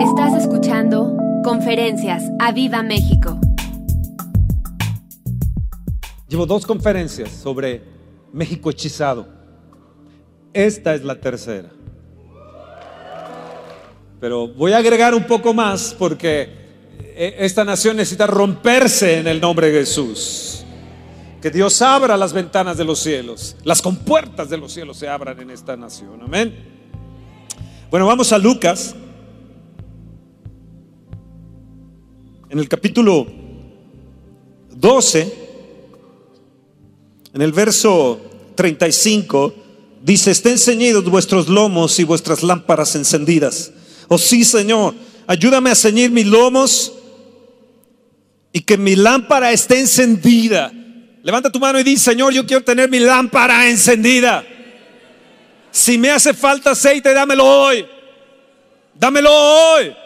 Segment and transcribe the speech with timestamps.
[0.00, 3.40] Estás escuchando Conferencias a Viva México.
[6.28, 7.82] Llevo dos conferencias sobre
[8.30, 9.26] México hechizado.
[10.52, 11.70] Esta es la tercera.
[14.20, 16.42] Pero voy a agregar un poco más porque
[17.00, 20.64] eh, esta nación necesita romperse en el nombre de Jesús.
[21.40, 25.40] Que Dios abra las ventanas de los cielos, las compuertas de los cielos se abran
[25.40, 26.20] en esta nación.
[26.20, 26.54] Amén.
[27.90, 28.94] Bueno, vamos a Lucas.
[32.48, 33.26] En el capítulo
[34.70, 35.34] 12,
[37.34, 38.20] en el verso
[38.54, 39.52] 35,
[40.00, 43.72] dice, estén ceñidos vuestros lomos y vuestras lámparas encendidas.
[44.06, 44.94] Oh sí, Señor,
[45.26, 46.92] ayúdame a ceñir mis lomos
[48.52, 50.72] y que mi lámpara esté encendida.
[51.24, 54.46] Levanta tu mano y di, Señor, yo quiero tener mi lámpara encendida.
[55.72, 57.84] Si me hace falta aceite, dámelo hoy.
[58.94, 60.05] Dámelo hoy.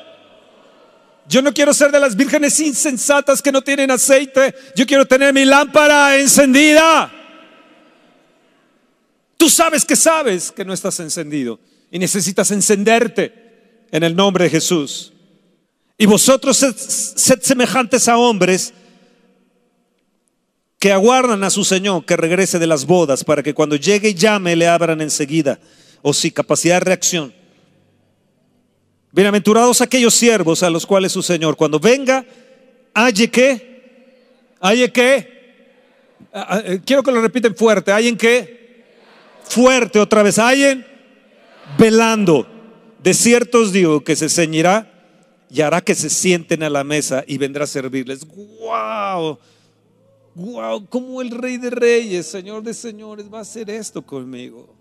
[1.31, 4.53] Yo no quiero ser de las vírgenes insensatas que no tienen aceite.
[4.75, 7.09] Yo quiero tener mi lámpara encendida.
[9.37, 14.51] Tú sabes que sabes que no estás encendido y necesitas encenderte en el nombre de
[14.51, 15.13] Jesús.
[15.97, 16.75] Y vosotros sed,
[17.41, 18.75] semejantes a hombres
[20.81, 24.15] que aguardan a su Señor que regrese de las bodas para que cuando llegue y
[24.15, 25.61] llame le abran enseguida.
[26.03, 27.40] O si capacidad de reacción.
[29.13, 32.25] Bienaventurados aquellos siervos a los cuales su Señor cuando venga,
[32.95, 35.77] halle que, halle que,
[36.33, 38.85] ah, ah, quiero que lo repiten fuerte, hay en que,
[39.43, 40.87] fuerte otra vez, hallen
[41.77, 42.47] velando.
[43.03, 44.87] De ciertos digo que se ceñirá
[45.51, 48.25] y hará que se sienten a la mesa y vendrá a servirles.
[48.27, 49.39] ¡Wow!
[50.37, 50.87] ¡Wow!
[50.87, 54.73] Como el Rey de Reyes, Señor de Señores, va a hacer esto conmigo.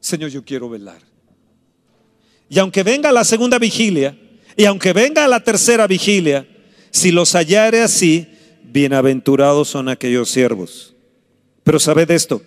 [0.00, 1.11] Señor, yo quiero velar.
[2.48, 4.16] Y aunque venga la segunda vigilia,
[4.56, 6.46] y aunque venga la tercera vigilia,
[6.90, 8.26] si los hallare así,
[8.64, 10.94] bienaventurados son aquellos siervos.
[11.64, 12.42] Pero sabed esto,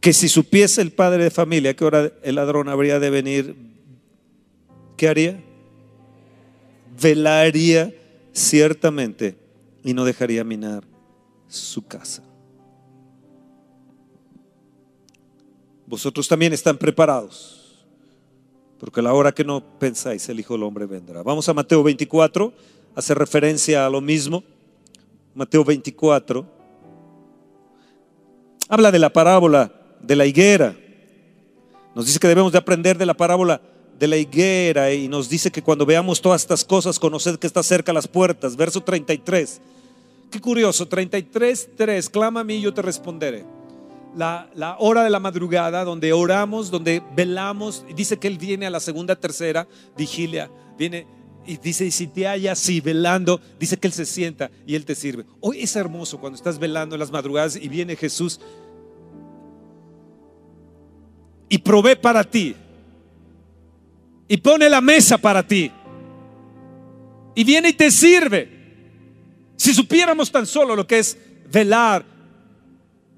[0.00, 3.56] que si supiese el padre de familia que hora el ladrón habría de venir,
[4.96, 5.40] ¿qué haría?
[7.00, 7.94] Velaría
[8.32, 9.36] ciertamente
[9.84, 10.84] y no dejaría minar
[11.48, 12.27] su casa.
[15.88, 17.78] Vosotros también están preparados,
[18.78, 21.22] porque la hora que no pensáis el Hijo del Hombre vendrá.
[21.22, 22.52] Vamos a Mateo 24,
[22.94, 24.44] hace referencia a lo mismo.
[25.34, 26.44] Mateo 24
[28.68, 29.72] habla de la parábola
[30.02, 30.76] de la higuera.
[31.94, 33.62] Nos dice que debemos de aprender de la parábola
[33.98, 37.62] de la higuera y nos dice que cuando veamos todas estas cosas, conoced que está
[37.62, 38.56] cerca las puertas.
[38.56, 39.62] Verso 33.
[40.30, 43.57] Qué curioso, 33, 3, clama a mí y yo te responderé.
[44.16, 48.80] La, hora de la madrugada, donde oramos, donde velamos, dice que Él viene a la
[48.80, 51.06] segunda, tercera vigilia, viene
[51.46, 54.84] y dice, y si te halla así velando, dice que Él se sienta y Él
[54.84, 55.24] te sirve.
[55.40, 58.40] Hoy es hermoso cuando estás velando en las madrugadas y viene Jesús
[61.48, 62.54] y provee para ti
[64.28, 65.72] y pone la mesa para ti
[67.34, 68.58] y viene y te sirve.
[69.56, 71.16] Si supiéramos tan solo lo que es
[71.50, 72.04] velar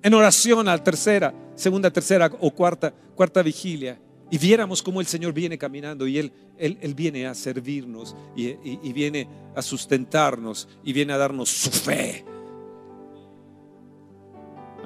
[0.02, 3.98] en oración a la tercera, segunda, tercera o cuarta, cuarta vigilia
[4.30, 8.46] y viéramos cómo el Señor viene caminando y Él, Él, él viene a servirnos y,
[8.46, 12.24] y, y viene a sustentarnos y viene a darnos su fe.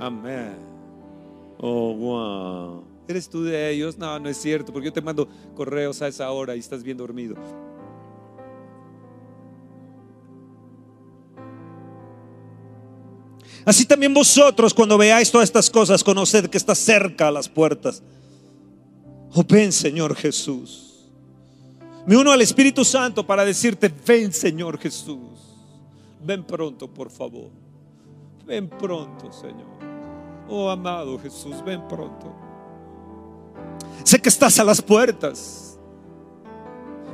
[0.01, 0.57] Amén.
[1.59, 2.85] Oh, wow.
[3.07, 3.99] ¿Eres tú de ellos?
[3.99, 6.97] No, no es cierto, porque yo te mando correos a esa hora y estás bien
[6.97, 7.37] dormido.
[13.65, 18.03] Así también vosotros cuando veáis todas estas cosas, conoced que está cerca a las puertas.
[19.33, 21.11] Oh, ven Señor Jesús.
[22.07, 25.41] Me uno al Espíritu Santo para decirte, ven Señor Jesús.
[26.23, 27.51] Ven pronto, por favor.
[28.47, 29.75] Ven pronto, Señor.
[30.49, 32.35] Oh, amado Jesús, ven pronto.
[34.05, 35.79] Sé que estás a las puertas.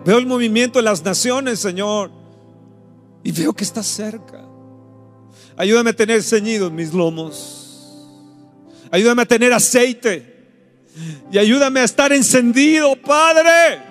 [0.05, 2.11] Veo el movimiento de las naciones, Señor.
[3.23, 4.50] Y veo que estás cerca.
[5.61, 8.09] Ayúdame a tener ceñidos mis lomos.
[8.91, 10.49] Ayúdame a tener aceite.
[11.31, 13.83] Y ayúdame a estar encendido, Padre.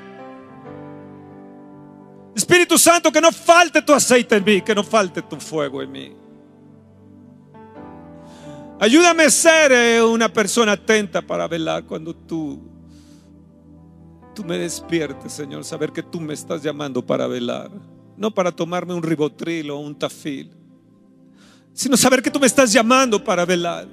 [2.36, 5.92] Espíritu Santo, que no falte tu aceite en mí, que no falte tu fuego en
[5.92, 6.16] mí.
[8.80, 12.68] Ayúdame a ser eh, una persona atenta para velar cuando tú,
[14.33, 17.69] tú me despiertes, Señor, saber que tú me estás llamando para velar,
[18.18, 20.59] no para tomarme un ribotril o un tafil,
[21.80, 23.88] sino saber que tú me estás llamando para velar.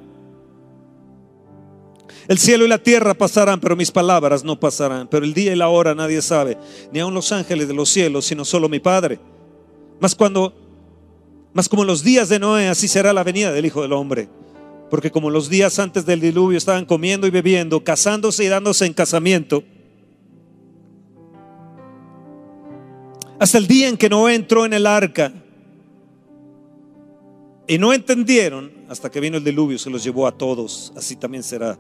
[2.27, 5.07] El cielo y la tierra pasarán, pero mis palabras no pasarán.
[5.07, 6.59] Pero el día y la hora nadie sabe,
[6.91, 9.21] ni aun los ángeles de los cielos, sino solo mi Padre.
[10.01, 10.53] Mas cuando,
[11.55, 14.29] más como en los días de Noé, así será la venida del Hijo del Hombre.
[14.91, 18.95] Porque como los días antes del diluvio estaban comiendo y bebiendo, casándose y dándose en
[18.95, 19.63] casamiento,
[23.39, 25.33] hasta el día en que Noé entró en el arca,
[27.69, 31.43] y no entendieron hasta que vino el diluvio, se los llevó a todos, así también
[31.43, 31.79] será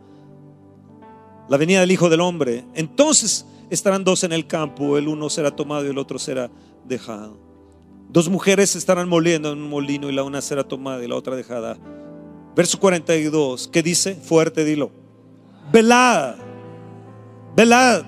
[1.48, 2.64] la venida del Hijo del Hombre.
[2.74, 6.50] Entonces estarán dos en el campo, el uno será tomado y el otro será
[6.84, 7.38] dejado.
[8.08, 11.36] Dos mujeres estarán moliendo en un molino y la una será tomada y la otra
[11.36, 11.76] dejada.
[12.54, 14.14] Verso 42, ¿qué dice?
[14.14, 14.90] Fuerte, dilo.
[15.72, 16.36] Velad,
[17.54, 18.04] velad,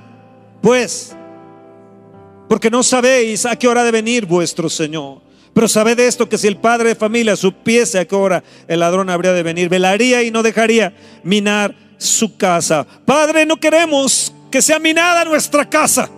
[0.63, 1.15] pues,
[2.49, 5.28] porque no sabéis a qué hora de venir vuestro Señor.
[5.58, 9.10] Pero sabed esto, que si el padre de familia supiese a qué hora el ladrón
[9.10, 10.94] habría de venir, velaría y no dejaría
[11.25, 12.87] minar su casa.
[13.05, 16.08] Padre, no queremos que sea minada nuestra casa.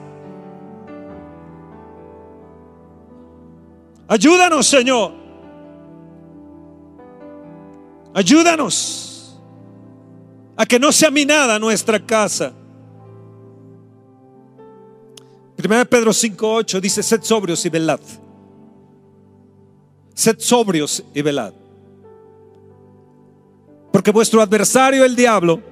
[4.08, 5.14] Ayúdanos, Señor.
[8.12, 9.40] Ayúdanos
[10.54, 12.52] a que no sea minada nuestra casa.
[15.56, 18.00] 1 Pedro 5:8 dice, sed sobrios y velad.
[20.20, 21.55] Sed sobrios y velad.
[23.90, 25.62] Porque vuestro adversario, el diablo,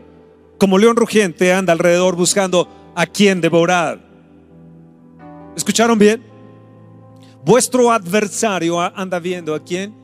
[0.56, 4.00] como león rugiente, anda alrededor buscando a quien devorar.
[5.54, 6.24] ¿Escucharon bien?
[7.44, 9.94] Vuestro adversario anda viendo a quien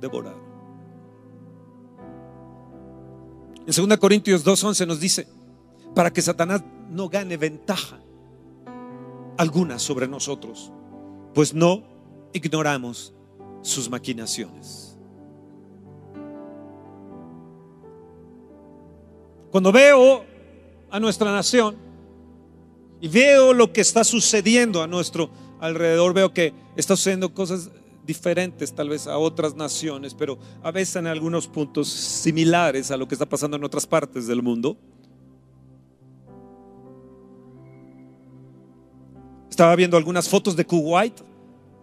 [0.00, 0.34] devorar.
[3.64, 5.28] En 2 Corintios 2.11 nos dice,
[5.94, 8.00] para que Satanás no gane ventaja
[9.38, 10.72] alguna sobre nosotros,
[11.32, 11.84] pues no
[12.32, 13.12] ignoramos
[13.66, 14.96] sus maquinaciones.
[19.50, 20.24] Cuando veo
[20.90, 21.76] a nuestra nación
[23.00, 25.30] y veo lo que está sucediendo a nuestro
[25.60, 27.70] alrededor, veo que está sucediendo cosas
[28.04, 33.08] diferentes tal vez a otras naciones, pero a veces en algunos puntos similares a lo
[33.08, 34.76] que está pasando en otras partes del mundo.
[39.50, 41.20] Estaba viendo algunas fotos de Kuwait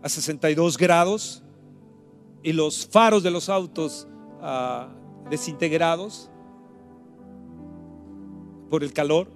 [0.01, 1.43] a 62 grados
[2.43, 4.07] y los faros de los autos
[4.41, 4.89] ah,
[5.29, 6.29] desintegrados
[8.69, 9.27] por el calor,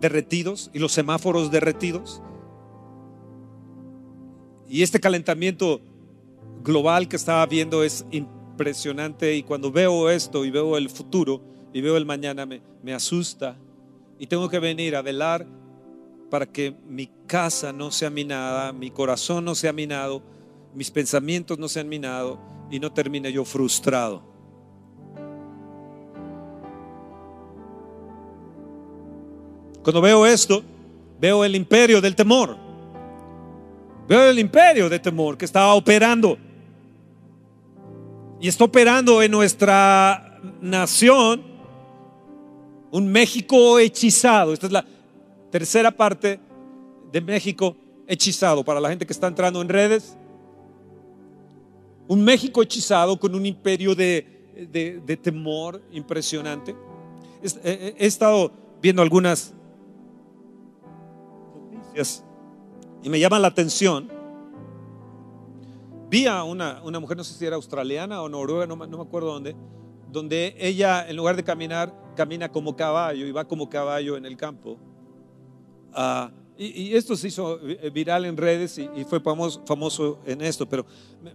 [0.00, 2.22] derretidos y los semáforos derretidos.
[4.68, 5.80] Y este calentamiento
[6.62, 11.42] global que estaba viendo es impresionante y cuando veo esto y veo el futuro
[11.72, 13.56] y veo el mañana me, me asusta
[14.18, 15.46] y tengo que venir a velar
[16.30, 20.22] para que mi casa no sea minada, mi corazón no sea minado,
[20.74, 22.38] mis pensamientos no sean minados
[22.70, 24.22] y no termine yo frustrado.
[29.82, 30.62] Cuando veo esto,
[31.20, 32.56] veo el imperio del temor.
[34.08, 36.38] Veo el imperio de temor que estaba operando.
[38.40, 41.42] Y está operando en nuestra nación
[42.90, 44.52] un México hechizado.
[44.52, 44.84] Esta es la
[45.50, 46.40] tercera parte
[47.12, 50.16] de México hechizado para la gente que está entrando en redes.
[52.08, 56.74] Un México hechizado con un imperio de, temor impresionante.
[57.42, 59.54] He, he, estado viendo algunas
[61.72, 62.24] noticias
[63.02, 64.10] y me llama la atención.
[66.10, 69.02] Vi a una, una mujer, no sé si era australiana o noruega, no, no me
[69.02, 69.56] acuerdo dónde,
[70.10, 74.36] donde ella en lugar de caminar, camina como caballo y va como caballo en el
[74.36, 74.78] campo
[75.94, 77.58] Ah, y, esto se hizo
[77.92, 80.86] viral en redes y, fue famoso, famoso, en esto, pero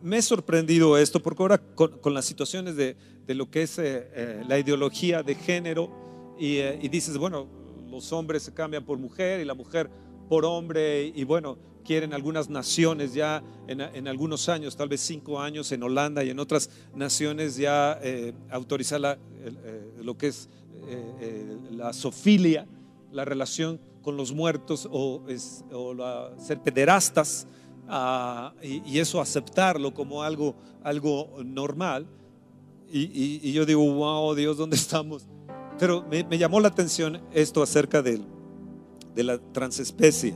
[0.02, 2.96] me he sorprendido esto porque ahora con, las situaciones de,
[3.28, 5.92] lo que es eh, eh, la ideología de género
[6.40, 7.48] eh, y, dices, bueno,
[7.90, 9.90] los hombres se cambian por mujer y la mujer
[10.30, 15.72] por hombre y, bueno, quieren algunas naciones ya en, algunos años, tal vez cinco años
[15.72, 18.00] en Holanda y en otras naciones ya
[18.52, 19.20] autorizar
[20.02, 20.50] lo que es
[21.72, 22.68] la sofilia,
[23.12, 25.22] la relación con los muertos o,
[26.38, 27.48] ser pederastas
[27.88, 32.08] ah, y, eso aceptarlo como algo, algo normal.
[32.92, 35.28] Y, yo digo, wow, Dios, ¿dónde estamos?
[35.78, 38.22] Pero me, llamó la atención esto acerca de,
[39.16, 40.34] de la transespecie.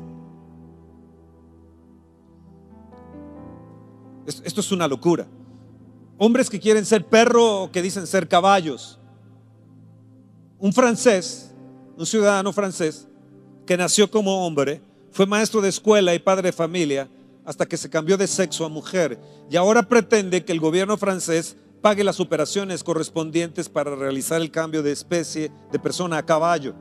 [4.26, 5.28] Esto es una locura.
[6.18, 9.00] Hombres que quieren ser perro o que dicen ser caballos.
[10.60, 11.54] Un francés,
[11.98, 13.08] un ciudadano francés,
[13.66, 17.10] que nació como hombre, fue maestro de escuela y padre de familia
[17.46, 21.58] hasta que se cambió de sexo a mujer y ahora pretende que el gobierno francés
[21.82, 26.74] pague las operaciones correspondientes para realizar el cambio de especie de persona a caballo.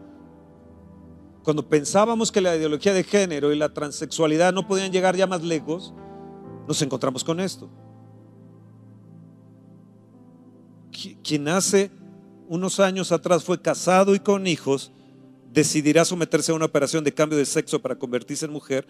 [1.43, 5.43] Cuando pensábamos que la ideología de género y la transexualidad no podían llegar ya más
[5.43, 5.93] lejos,
[6.69, 7.69] nos encontramos con esto.
[11.25, 11.91] Quien hace
[12.49, 14.93] unos años atrás fue casado y con hijos,
[15.53, 18.87] decidirá someterse a una operación de cambio de sexo para convertirse en mujer.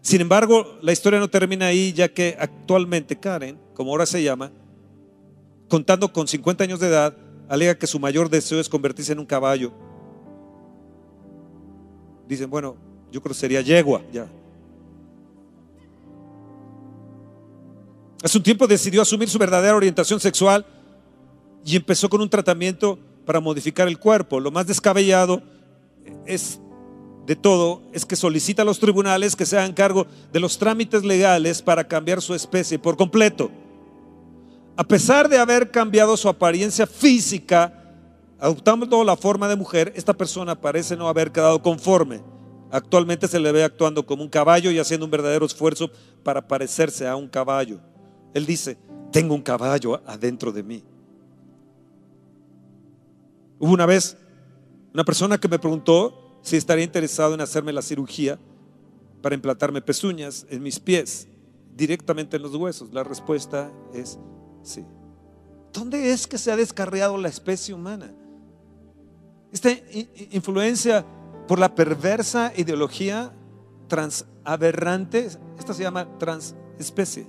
[0.00, 4.50] Sin embargo, la historia no termina ahí, ya que actualmente Karen, como ahora se llama,
[5.68, 7.16] contando con 50 años de edad,
[7.48, 9.72] alega que su mayor deseo es convertirse en un caballo.
[12.26, 12.76] Dicen, bueno,
[13.12, 14.26] yo creo que sería yegua ya.
[18.22, 20.64] Hace un tiempo decidió asumir su verdadera orientación sexual
[21.62, 24.40] y empezó con un tratamiento para modificar el cuerpo.
[24.40, 25.42] Lo más descabellado
[26.26, 26.60] es
[27.26, 31.04] de todo es que solicita a los tribunales que se hagan cargo de los trámites
[31.04, 33.50] legales para cambiar su especie por completo.
[34.76, 37.72] A pesar de haber cambiado su apariencia física,
[38.38, 42.20] adoptando la forma de mujer, esta persona parece no haber quedado conforme.
[42.70, 45.90] Actualmente se le ve actuando como un caballo y haciendo un verdadero esfuerzo
[46.22, 47.80] para parecerse a un caballo.
[48.34, 48.76] Él dice,
[49.12, 50.82] tengo un caballo adentro de mí.
[53.60, 54.16] Hubo una vez
[54.94, 58.38] una persona que me preguntó si estaría interesado en hacerme la cirugía
[59.20, 61.26] para implantarme pezuñas en mis pies,
[61.74, 62.92] directamente en los huesos.
[62.92, 64.18] La respuesta es
[64.62, 64.84] sí.
[65.72, 68.14] ¿Dónde es que se ha descarriado la especie humana?
[69.50, 69.70] Esta
[70.30, 71.04] influencia
[71.48, 73.32] por la perversa ideología
[73.88, 77.26] transaberrante, esta se llama transespecie.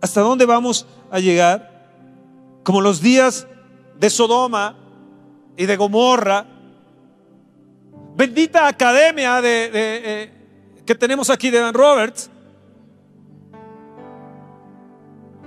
[0.00, 2.60] ¿Hasta dónde vamos a llegar?
[2.64, 3.46] Como los días
[4.00, 4.81] de Sodoma
[5.56, 6.46] y de Gomorra.
[8.14, 10.32] Bendita academia de, eh,
[10.84, 12.30] que tenemos aquí de Dan Roberts,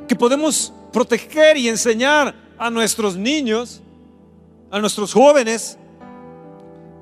[0.08, 3.82] que podemos proteger y enseñar a nuestros niños,
[4.72, 5.78] a nuestros jóvenes,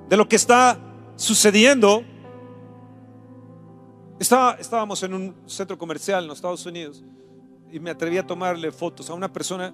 [0.10, 0.78] de lo que está
[1.16, 2.04] sucediendo.
[4.20, 7.04] estábamos en un centro comercial en los Estados Unidos
[7.72, 9.74] y me atreví a tomarle fotos a una persona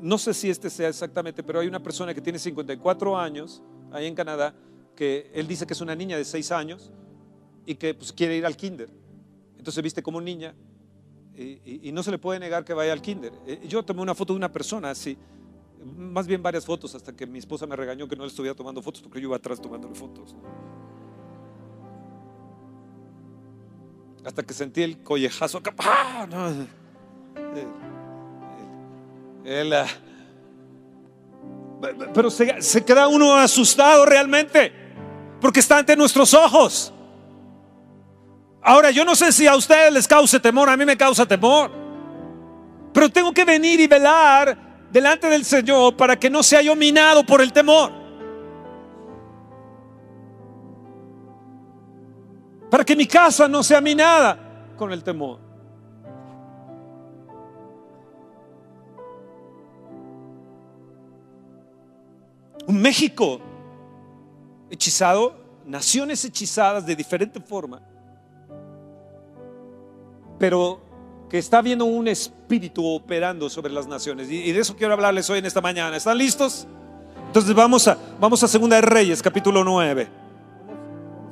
[0.00, 4.06] no sé si este sea exactamente, pero hay una persona que tiene 54 años ahí
[4.06, 4.54] en Canadá,
[4.96, 6.90] que él dice que es una niña de 6 años
[7.66, 8.88] y que pues, quiere ir al kinder.
[9.58, 10.54] Entonces viste como niña
[11.36, 13.32] y, no se le puede negar que vaya al kinder.
[13.46, 15.16] Eh, yo tomé una foto de una persona así,
[15.96, 18.82] más bien varias fotos, hasta que mi esposa me regañó que no le estuviera tomando
[18.82, 20.34] fotos porque yo iba atrás tomándole fotos.
[24.24, 25.74] Hasta que sentí el collejazo acá.
[25.78, 26.26] ¡Ah!
[29.44, 29.86] Él, ah,
[32.14, 34.72] pero se, se queda uno asustado realmente,
[35.40, 36.92] porque está ante nuestros ojos.
[38.62, 41.70] Ahora, yo no sé si a ustedes les cause temor, a mí me causa temor.
[42.92, 44.56] Pero tengo que venir y velar
[44.90, 47.92] delante del Señor para que no sea yo minado por el temor.
[52.70, 54.38] Para que mi casa no sea minada
[54.76, 55.49] con el temor.
[62.72, 63.40] México
[64.70, 65.36] hechizado,
[65.66, 67.82] naciones hechizadas de diferente forma,
[70.38, 70.80] pero
[71.28, 74.30] que está viendo un espíritu operando sobre las naciones.
[74.30, 75.96] Y, de eso quiero hablarles hoy en esta mañana.
[75.96, 76.66] ¿Están listos?
[77.26, 80.08] Entonces vamos a, vamos a Segunda de Reyes, capítulo 9.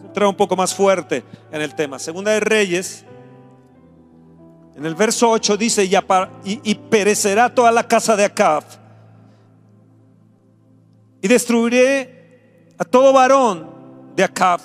[0.05, 1.99] Entrar un poco más fuerte en el tema.
[1.99, 3.05] Segunda de Reyes,
[4.77, 6.01] en el verso 8 dice, y,
[6.45, 8.78] y perecerá toda la casa de Acab
[11.21, 13.69] y destruiré a todo varón
[14.15, 14.61] de Acab,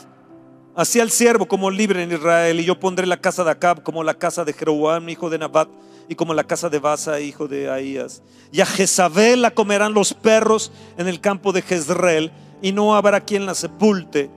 [0.75, 4.03] hacia el siervo como libre en Israel, y yo pondré la casa de Acab como
[4.03, 5.69] la casa de Jeroboam, hijo de Nabat,
[6.07, 8.21] y como la casa de Basa, hijo de Ahías.
[8.51, 12.31] Y a Jezabel la comerán los perros en el campo de Jezreel,
[12.61, 14.29] y no habrá quien la sepulte.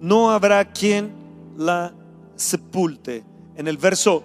[0.00, 1.12] No habrá quien
[1.56, 1.94] la
[2.36, 3.24] sepulte.
[3.56, 4.24] En el verso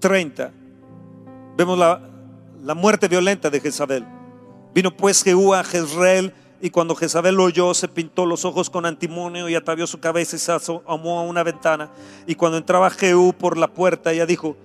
[0.00, 0.52] 30
[1.56, 2.00] vemos la,
[2.62, 4.06] la muerte violenta de Jezabel.
[4.74, 8.84] Vino pues Jehú a Jezreel y cuando Jezabel lo oyó se pintó los ojos con
[8.86, 11.90] antimonio y atavió su cabeza y se asomó a una ventana.
[12.26, 14.56] Y cuando entraba Jehú por la puerta, ella dijo,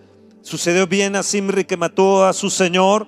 [0.41, 3.07] ¿sucedió bien a Simri que mató a su señor?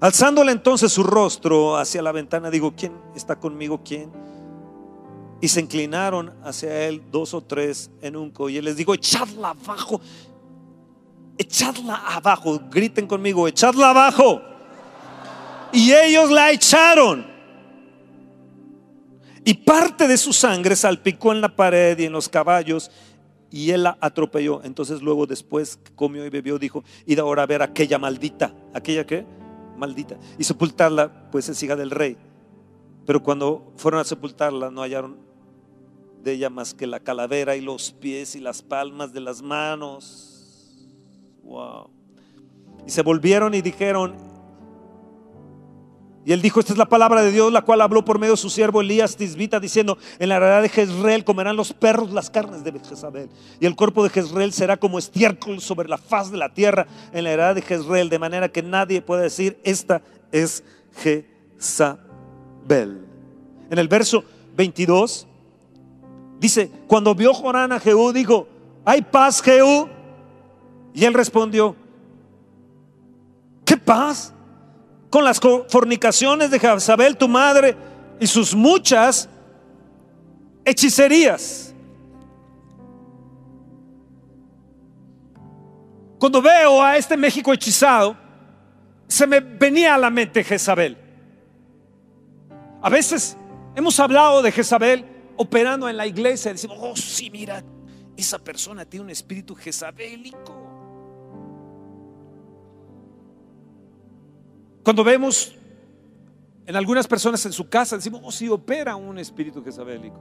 [0.00, 3.82] Alzándole entonces su rostro hacia la ventana, digo, ¿quién está conmigo?
[3.84, 4.10] ¿Quién?
[5.40, 9.50] Y se inclinaron hacia él dos o tres en un Y él les dijo, echadla
[9.50, 10.00] abajo
[11.38, 14.42] echadla abajo, griten conmigo, echadla abajo.
[15.72, 17.26] Y ellos la echaron.
[19.44, 22.90] Y parte de su sangre salpicó en la pared y en los caballos
[23.50, 24.62] y él la atropelló.
[24.64, 29.26] Entonces luego después comió y bebió, dijo, id ahora a ver aquella maldita, aquella que
[29.76, 32.16] maldita, y sepultarla, pues es hija del rey.
[33.04, 35.16] Pero cuando fueron a sepultarla no hallaron
[36.22, 40.31] de ella más que la calavera y los pies y las palmas de las manos.
[41.42, 41.90] Wow.
[42.86, 44.16] Y se volvieron y dijeron,
[46.24, 48.36] y él dijo, esta es la palabra de Dios, la cual habló por medio de
[48.36, 52.62] su siervo Elías Tisbita, diciendo, en la heredad de Jezreel comerán los perros las carnes
[52.62, 53.28] de Jezabel.
[53.58, 57.24] Y el cuerpo de Jezreel será como estiércol sobre la faz de la tierra en
[57.24, 60.62] la heredad de Jezreel, de manera que nadie pueda decir, esta es
[60.94, 61.98] Jezabel.
[63.70, 64.22] En el verso
[64.56, 65.26] 22
[66.38, 68.46] dice, cuando vio Jorán a Jehú, dijo,
[68.84, 69.88] ¿hay paz Jehú?
[70.94, 71.74] Y él respondió,
[73.64, 74.32] ¿qué paz?
[75.12, 77.76] con las fornicaciones de Jezabel, tu madre,
[78.18, 79.28] y sus muchas
[80.64, 81.74] hechicerías.
[86.18, 88.16] Cuando veo a este México hechizado,
[89.06, 90.96] se me venía a la mente Jezabel.
[92.80, 93.36] A veces
[93.76, 95.04] hemos hablado de Jezabel
[95.36, 96.52] operando en la iglesia.
[96.52, 97.62] Decimos, oh, sí, mira,
[98.16, 100.61] esa persona tiene un espíritu jezabélico.
[104.82, 105.54] Cuando vemos
[106.66, 110.18] en algunas personas en su casa, decimos, oh, sí, opera un espíritu jezabélico.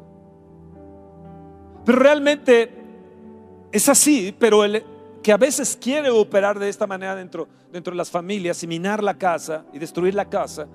[1.85, 2.71] Pero realmente
[3.71, 4.83] es así, pero el
[5.23, 9.03] que a veces quiere operar de esta manera dentro, dentro de las familias y minar
[9.03, 10.67] la casa y destruir la casa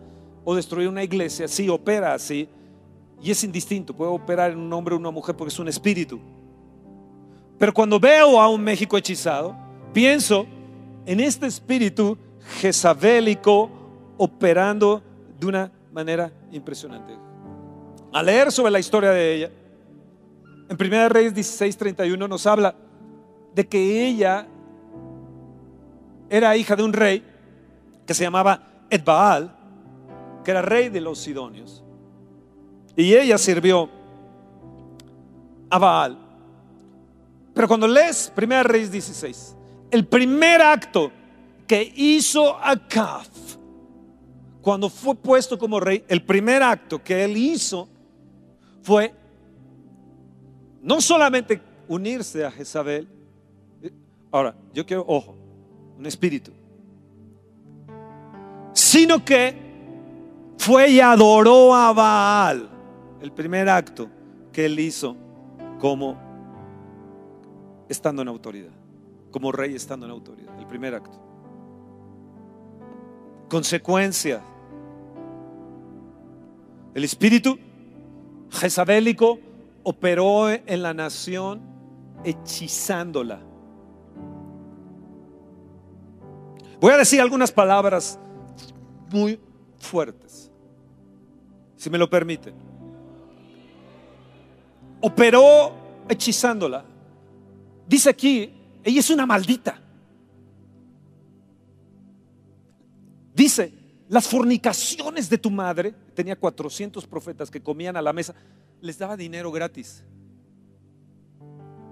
[0.45, 2.49] o destruir una iglesia, sí opera así
[3.23, 6.21] y es indistinto, puede operar en un hombre o una mujer porque es un espíritu.
[7.59, 9.57] Pero cuando veo a un México hechizado,
[9.93, 10.47] pienso
[11.07, 12.19] en este espíritu
[12.61, 13.71] jezabélico
[14.17, 15.03] operando
[15.39, 17.17] de una manera impresionante.
[18.13, 19.51] A leer sobre la historia de ella,
[20.69, 22.75] en 1 Reyes 16:31 nos habla
[23.55, 24.47] de que ella
[26.29, 27.23] era hija de un rey
[28.05, 29.55] que se llamaba Edbaal,
[30.45, 31.83] que era rey de los Sidonios.
[32.97, 33.91] Y ella sirvió
[35.71, 36.19] a Baal.
[37.55, 39.57] Pero cuando lees 1 Reyes 16,
[39.91, 41.11] el primer acto
[41.67, 43.27] que hizo Acab
[44.67, 47.87] cuando fue puesto como rey, el primer acto que él hizo
[48.83, 49.15] fue
[50.83, 53.07] no solamente unirse a Jezabel,
[54.33, 55.37] ahora, yo quiero, ojo,
[55.97, 56.51] un espíritu,
[58.73, 59.57] sino que
[60.59, 62.69] fue y adoró a Baal,
[63.21, 64.09] el primer acto
[64.53, 65.15] que él hizo
[65.79, 66.19] como
[67.89, 68.73] estando en autoridad,
[69.31, 71.21] como rey estando en autoridad, el primer acto.
[73.49, 74.43] Consecuencia
[76.97, 77.59] el espíritu
[78.51, 79.39] jezabélico
[79.83, 81.61] operó en la nación
[82.25, 83.39] hechizándola.
[86.81, 88.19] Voy a decir algunas palabras
[89.13, 89.39] muy
[89.77, 90.51] fuertes,
[91.77, 92.55] si me lo permiten.
[95.03, 95.75] Operó
[96.09, 96.83] hechizándola.
[97.87, 99.79] Dice aquí, ella es una maldita.
[103.35, 108.35] Dice, las fornicaciones de tu madre, tenía 400 profetas que comían a la mesa,
[108.81, 110.05] les daba dinero gratis.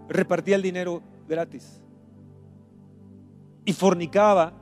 [0.08, 1.82] Repartía el dinero gratis.
[3.64, 4.52] Y fornicaba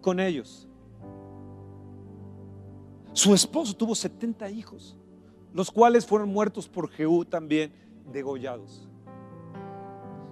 [0.00, 0.68] con ellos.
[3.12, 4.96] Su esposo tuvo 70 hijos,
[5.54, 7.72] los cuales fueron muertos por Jehú también,
[8.12, 8.88] degollados.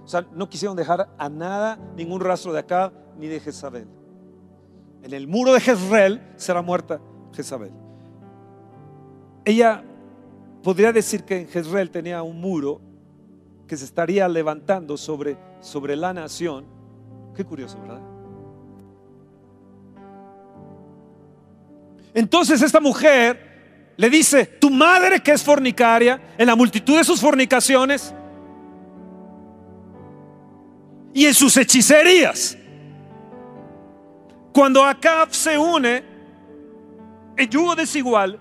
[0.03, 3.87] O sea, no quisieron dejar a nada, ningún rastro de acá, ni de Jezabel.
[5.03, 6.99] En el muro de Jezreel será muerta
[7.33, 7.71] Jezabel.
[9.45, 9.83] Ella
[10.63, 12.81] podría decir que en Jezreel tenía un muro
[13.67, 16.65] que se estaría levantando sobre, sobre la nación.
[17.35, 18.01] Qué curioso, ¿verdad?
[22.13, 27.21] Entonces esta mujer le dice, tu madre que es fornicaria, en la multitud de sus
[27.21, 28.13] fornicaciones
[31.13, 32.57] y en sus hechicerías,
[34.53, 36.03] cuando Acab se une
[37.37, 38.39] en yugo desigual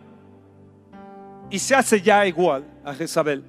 [1.50, 3.44] y se hace ya igual a Jezabel,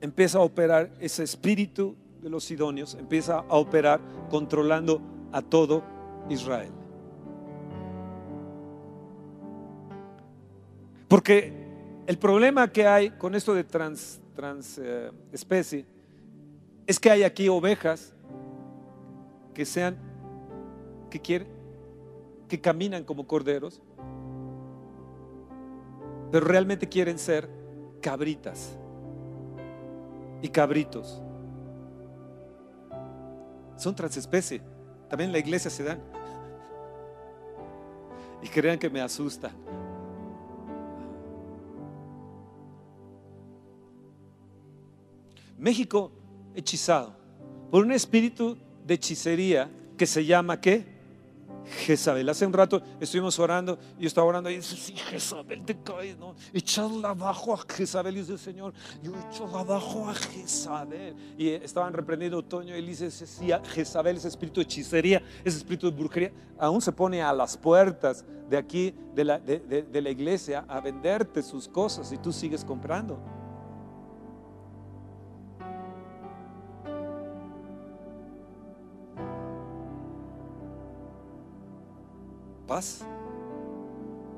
[0.00, 5.00] empieza a operar ese espíritu de los sidonios, empieza a operar controlando
[5.32, 5.82] a todo
[6.28, 6.70] Israel.
[11.08, 11.52] Porque
[12.06, 14.20] el problema que hay con esto de trans
[14.78, 15.84] eh, especie
[16.86, 18.14] es que hay aquí ovejas
[19.54, 20.11] que sean
[21.12, 21.46] que quieren,
[22.48, 23.82] que caminan como corderos,
[26.30, 27.50] pero realmente quieren ser
[28.00, 28.74] cabritas
[30.40, 31.20] y cabritos.
[33.76, 34.62] Son transespecie.
[35.10, 36.00] También en la iglesia se dan.
[38.42, 39.50] Y crean que me asusta.
[45.58, 46.10] México
[46.54, 47.14] hechizado
[47.70, 50.91] por un espíritu de hechicería que se llama ¿qué?
[51.66, 52.28] Jezabel.
[52.28, 56.18] Hace un rato estuvimos orando y yo estaba orando y dice, sí, Jezabel te caes,
[56.18, 56.34] ¿no?
[56.52, 58.16] Echadla abajo a Jezabel.
[58.16, 58.72] Y dice, Señor,
[59.02, 61.14] yo echo abajo a Jezabel.
[61.38, 65.90] Y estaban reprendiendo otoño y él dice, sí, Jezabel, ese espíritu de hechicería, ese espíritu
[65.90, 70.64] de brujería, aún se pone a las puertas de aquí, de la, de la iglesia,
[70.68, 73.41] a venderte sus cosas y tú sigues comprando.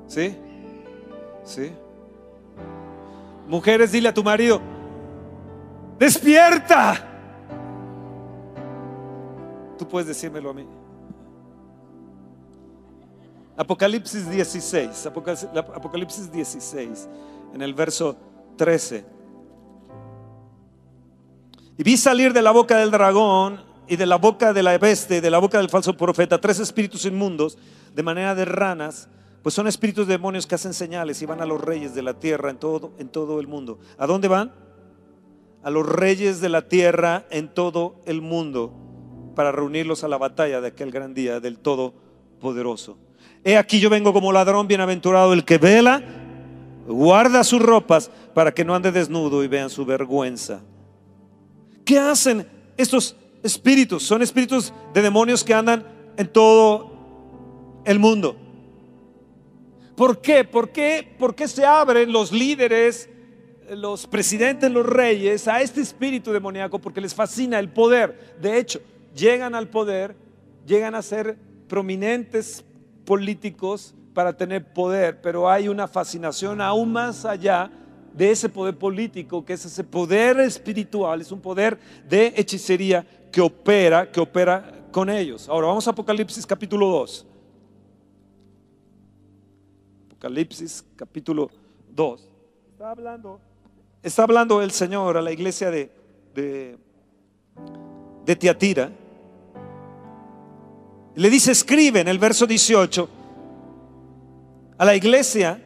[0.07, 0.35] ¿Sí?
[1.43, 1.71] ¿Sí?
[3.47, 4.59] Mujeres, dile a tu marido,
[5.99, 7.11] despierta.
[9.77, 10.67] Tú puedes decírmelo a mí.
[13.57, 17.07] Apocalipsis 16, Apocalipsis 16,
[17.53, 18.17] en el verso
[18.57, 19.05] 13.
[21.77, 25.21] Y vi salir de la boca del dragón y de la boca de la bestia,
[25.21, 27.57] de la boca del falso profeta, tres espíritus inmundos
[27.93, 29.07] de manera de ranas,
[29.41, 32.49] pues son espíritus demonios que hacen señales y van a los reyes de la tierra
[32.49, 33.79] en todo, en todo el mundo.
[33.97, 34.51] ¿A dónde van?
[35.63, 38.73] A los reyes de la tierra en todo el mundo
[39.35, 42.97] para reunirlos a la batalla de aquel gran día del Todopoderoso.
[43.43, 46.01] He aquí yo vengo como ladrón, bienaventurado el que vela,
[46.87, 50.61] guarda sus ropas para que no ande desnudo y vean su vergüenza.
[51.83, 54.03] ¿Qué hacen estos espíritus?
[54.03, 55.85] Son espíritus de demonios que andan
[56.17, 58.35] en todo el mundo.
[59.95, 60.43] ¿Por qué?
[60.43, 61.15] ¿Por qué?
[61.17, 63.09] ¿Por qué se abren los líderes,
[63.69, 66.79] los presidentes, los reyes a este espíritu demoníaco?
[66.79, 68.35] Porque les fascina el poder.
[68.41, 68.81] De hecho,
[69.15, 70.15] llegan al poder,
[70.65, 72.65] llegan a ser prominentes
[73.05, 77.69] políticos para tener poder, pero hay una fascinación aún más allá
[78.13, 81.77] de ese poder político, que es ese poder espiritual, es un poder
[82.07, 83.05] de hechicería
[83.35, 85.49] que opera, que opera con ellos.
[85.49, 87.27] Ahora vamos a Apocalipsis capítulo 2.
[90.05, 91.51] Apocalipsis capítulo
[91.89, 92.29] 2.
[92.71, 93.41] Está hablando,
[94.01, 95.91] está hablando el Señor a la iglesia de,
[96.33, 96.77] de,
[98.23, 98.89] de Tiatira.
[101.15, 103.09] Le dice, escribe en el verso 18
[104.77, 105.61] a la iglesia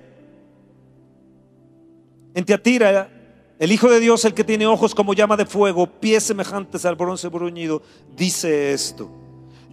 [2.33, 3.11] en Tiatira,
[3.59, 6.95] el Hijo de Dios, el que tiene ojos como llama de fuego, pies semejantes al
[6.95, 7.81] bronce bruñido,
[8.15, 9.11] dice esto.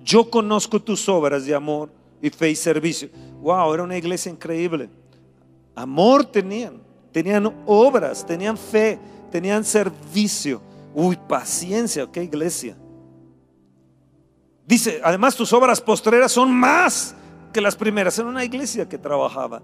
[0.03, 3.09] Yo conozco tus obras de amor y fe y servicio.
[3.41, 4.91] Wow, era una iglesia increíble.
[5.77, 6.81] Amor tenían,
[7.13, 8.99] tenían obras, tenían fe,
[9.31, 10.61] tenían servicio.
[10.93, 12.77] Uy, paciencia, qué iglesia.
[14.67, 17.15] Dice, además tus obras postreras son más
[17.53, 18.19] que las primeras.
[18.19, 19.63] Era una iglesia que trabajaba.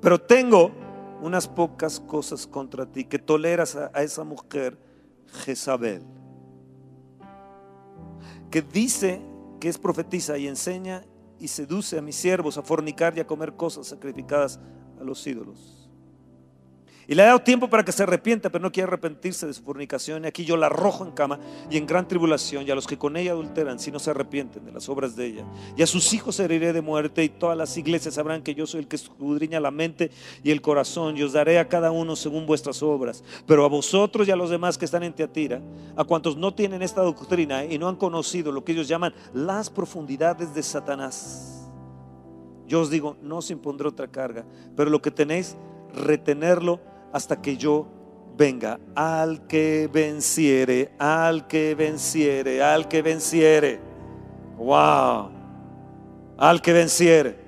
[0.00, 0.85] Pero tengo
[1.20, 4.78] unas pocas cosas contra ti, que toleras a, esa mujer
[5.44, 6.02] Jezabel,
[8.50, 9.20] que dice
[9.60, 11.04] que es profetiza y enseña
[11.38, 14.60] y seduce a mis siervos a fornicar y a comer cosas sacrificadas
[15.00, 15.75] a los ídolos.
[17.08, 19.62] Y le ha dado tiempo para que se arrepienta, pero no quiere arrepentirse de su
[19.62, 20.24] fornicación.
[20.24, 21.38] Y aquí yo la arrojo en cama
[21.70, 22.66] y en gran tribulación.
[22.66, 25.26] Y a los que con ella adulteran, si no se arrepienten de las obras de
[25.26, 25.44] ella.
[25.76, 27.22] Y a sus hijos heriré de muerte.
[27.22, 30.10] Y todas las iglesias sabrán que yo soy el que escudriña la mente
[30.42, 31.16] y el corazón.
[31.16, 33.22] Y os daré a cada uno según vuestras obras.
[33.46, 35.60] Pero a vosotros y a los demás que están en Teatira,
[35.94, 39.70] a cuantos no tienen esta doctrina y no han conocido lo que ellos llaman las
[39.70, 41.68] profundidades de Satanás.
[42.66, 44.44] Yo os digo, no os impondré otra carga.
[44.74, 45.56] Pero lo que tenéis,
[45.94, 46.80] retenerlo
[47.16, 47.86] hasta que yo
[48.36, 48.78] venga.
[48.94, 53.80] Al que venciere, al que venciere, al que venciere.
[54.58, 55.30] Wow.
[56.36, 57.38] Al que venciere.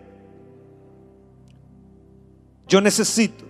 [2.66, 3.44] Yo necesito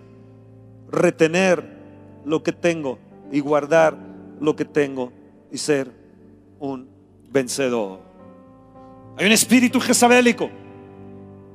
[0.90, 1.78] retener
[2.24, 2.98] lo que tengo
[3.30, 3.96] y guardar
[4.40, 5.12] lo que tengo
[5.52, 5.92] y ser
[6.58, 6.88] un
[7.30, 8.00] vencedor.
[9.16, 10.50] Hay un espíritu jezabélico.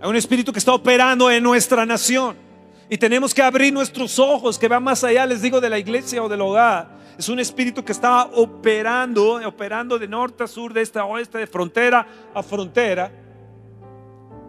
[0.02, 2.53] Hay un espíritu que está operando en nuestra nación.
[2.94, 6.22] Y tenemos que abrir nuestros ojos, que va más allá, les digo, de la iglesia
[6.22, 6.96] o del hogar.
[7.18, 11.40] Es un espíritu que está operando, operando de norte a sur, de este a oeste,
[11.40, 13.12] de frontera a frontera.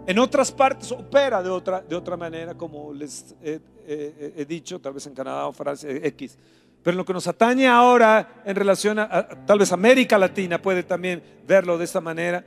[0.07, 5.07] En otras partes opera de otra, de otra manera, como les he, dicho, tal vez
[5.07, 6.37] en Canadá o Francia X.
[6.83, 11.23] Pero lo que nos atañe ahora en relación a, tal vez América Latina puede también
[11.47, 12.45] verlo de esta manera.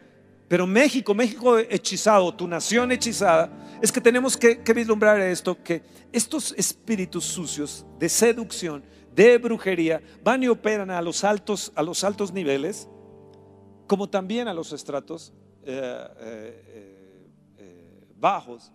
[0.47, 3.49] Pero México, México hechizado, tu nación hechizada,
[3.81, 5.81] es que tenemos que, que vislumbrar esto, que
[6.11, 8.83] estos espíritus sucios de seducción,
[9.13, 12.87] de brujería, van y operan a los altos, a los altos niveles,
[13.87, 15.33] como también a los estratos
[15.63, 18.71] eh, eh, eh, bajos,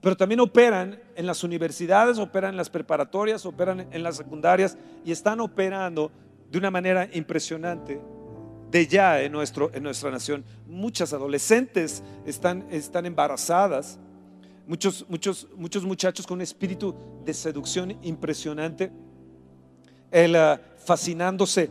[0.00, 5.10] pero también operan en las universidades, operan en las preparatorias, operan en las secundarias y
[5.10, 6.12] están operando
[6.50, 8.00] de una manera impresionante
[8.76, 10.44] de ya en, nuestro, en nuestra nación.
[10.66, 13.98] Muchas adolescentes están, están embarazadas,
[14.66, 18.92] muchos, muchos, muchos muchachos con un espíritu de seducción impresionante,
[20.10, 21.70] el, ah, fascinándose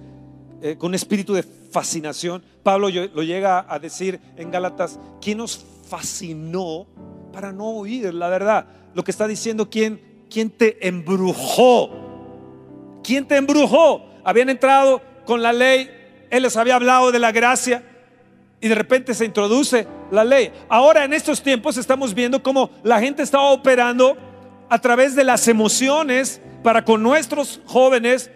[0.61, 2.43] eh, con un espíritu de fascinación.
[2.63, 6.87] Pablo lo llega a decir en Gálatas, ¿quién nos fascinó
[7.31, 8.65] para no oír la verdad?
[8.95, 11.91] Lo que está diciendo, ¿quién, quién te embrujó?
[13.03, 14.01] ¿Quién te embrujó?
[14.23, 15.94] Habían entrado con la ley
[16.29, 17.83] él les había hablado de la gracia
[18.61, 20.51] y de repente se introduce la ley.
[20.69, 24.17] Ahora en estos tiempos estamos viendo cómo la gente está operando
[24.69, 28.31] a través de las emociones para con nuestros jóvenes.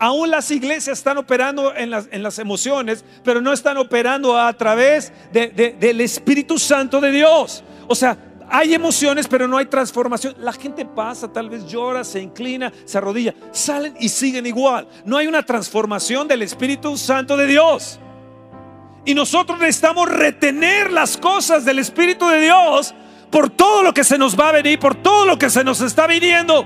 [0.00, 4.52] Aún las iglesias están operando en las, en las emociones, pero no están operando a
[4.52, 7.64] través del Espíritu Santo de Dios.
[7.88, 8.16] O sea,
[8.50, 10.34] hay emociones, pero no hay transformación.
[10.38, 14.88] La gente pasa, tal vez llora, se inclina, se arrodilla, salen y siguen igual.
[15.04, 18.00] No hay una transformación del Espíritu Santo de Dios.
[19.04, 22.94] Y nosotros necesitamos retener las cosas del Espíritu de Dios
[23.30, 25.80] por todo lo que se nos va a venir, por todo lo que se nos
[25.80, 26.64] está viniendo.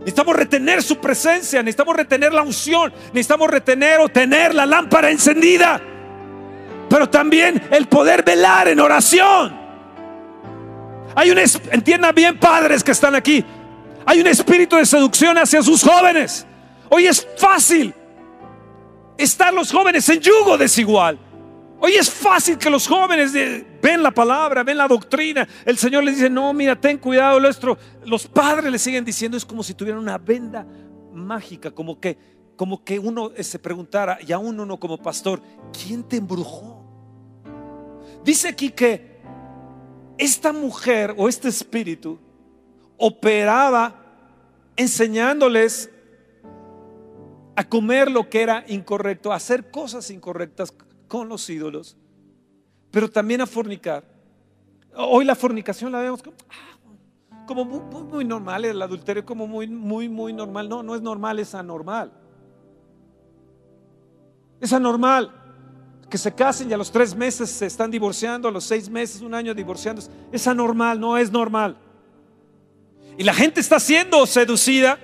[0.00, 5.80] Necesitamos retener su presencia, necesitamos retener la unción, necesitamos retener o tener la lámpara encendida
[6.94, 9.52] pero también el poder velar en oración.
[11.16, 11.38] Hay un,
[11.72, 13.44] entiendan bien padres que están aquí,
[14.06, 16.46] hay un espíritu de seducción hacia sus jóvenes.
[16.88, 17.92] Hoy es fácil
[19.18, 21.18] estar los jóvenes en yugo desigual.
[21.80, 25.48] Hoy es fácil que los jóvenes ven la palabra, ven la doctrina.
[25.64, 27.76] El Señor les dice, no, mira, ten cuidado, nuestro.
[28.04, 30.64] Los padres le siguen diciendo, es como si tuvieran una venda
[31.12, 32.16] mágica, como que,
[32.54, 36.83] como que uno se preguntara, y aún uno como pastor, ¿quién te embrujó?
[38.24, 39.20] Dice aquí que
[40.16, 42.18] esta mujer o este espíritu
[42.96, 44.00] operaba
[44.76, 45.90] enseñándoles
[47.54, 50.74] a comer lo que era incorrecto, a hacer cosas incorrectas
[51.06, 51.98] con los ídolos,
[52.90, 54.04] pero también a fornicar.
[54.96, 56.36] Hoy la fornicación la vemos como,
[57.60, 60.68] ah, muy, normal, el adulterio como muy, muy, muy normal.
[60.68, 62.10] No, no es normal, es anormal.
[64.60, 65.43] Es anormal
[66.14, 69.20] que se casen y a los tres meses se están divorciando, a los seis meses,
[69.20, 70.08] un año divorciándose.
[70.30, 71.76] Es anormal, no es normal.
[73.18, 74.96] Y la gente está siendo seducida,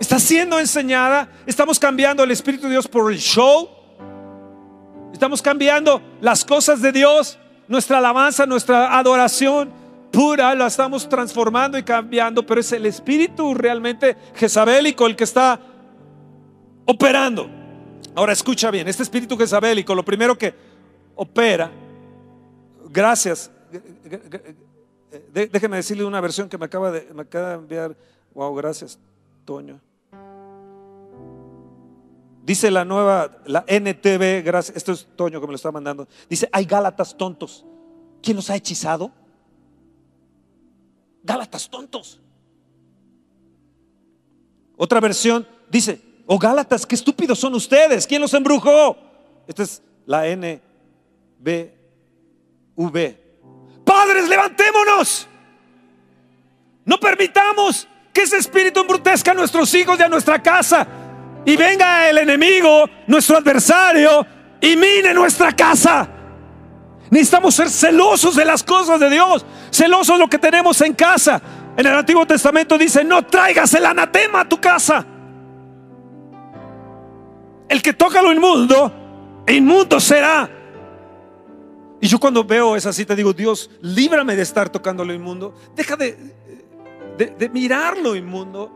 [0.00, 3.68] está siendo enseñada, estamos cambiando el Espíritu de Dios por el show,
[5.12, 9.70] estamos cambiando las cosas de Dios, nuestra alabanza, nuestra adoración
[10.10, 15.60] pura, la estamos transformando y cambiando, pero es el Espíritu realmente jezabélico el que está
[16.86, 17.57] operando.
[18.18, 20.52] Ahora escucha bien, este espíritu jezabélico, lo primero que
[21.14, 21.70] opera,
[22.90, 23.48] gracias,
[25.32, 27.96] déjeme decirle una versión que me acaba de, me acaba de enviar,
[28.34, 28.98] wow, gracias,
[29.44, 29.80] Toño.
[32.42, 36.08] Dice la nueva, la NTV, gracias, esto es Toño que me lo está mandando.
[36.28, 37.64] Dice, hay Gálatas tontos.
[38.20, 39.12] ¿Quién los ha hechizado?
[41.22, 42.20] Gálatas tontos.
[44.76, 48.06] Otra versión dice, Oh Gálatas, qué estúpidos son ustedes.
[48.06, 48.98] ¿Quién los embrujó?
[49.46, 50.60] Esta es la NBV.
[53.82, 55.26] Padres, levantémonos.
[56.84, 60.86] No permitamos que ese espíritu embrutezca a nuestros hijos y a nuestra casa.
[61.46, 64.26] Y venga el enemigo, nuestro adversario,
[64.60, 66.06] y mine nuestra casa.
[67.08, 71.40] Necesitamos ser celosos de las cosas de Dios, celosos de lo que tenemos en casa.
[71.74, 75.06] En el Antiguo Testamento dice, no traigas el anatema a tu casa.
[77.68, 78.92] El que toca lo inmundo,
[79.46, 80.50] inmundo será.
[82.00, 85.54] Y yo cuando veo esa cita digo, Dios, líbrame de estar tocando lo inmundo.
[85.74, 86.16] Deja de,
[87.16, 88.72] de, mirar lo inmundo.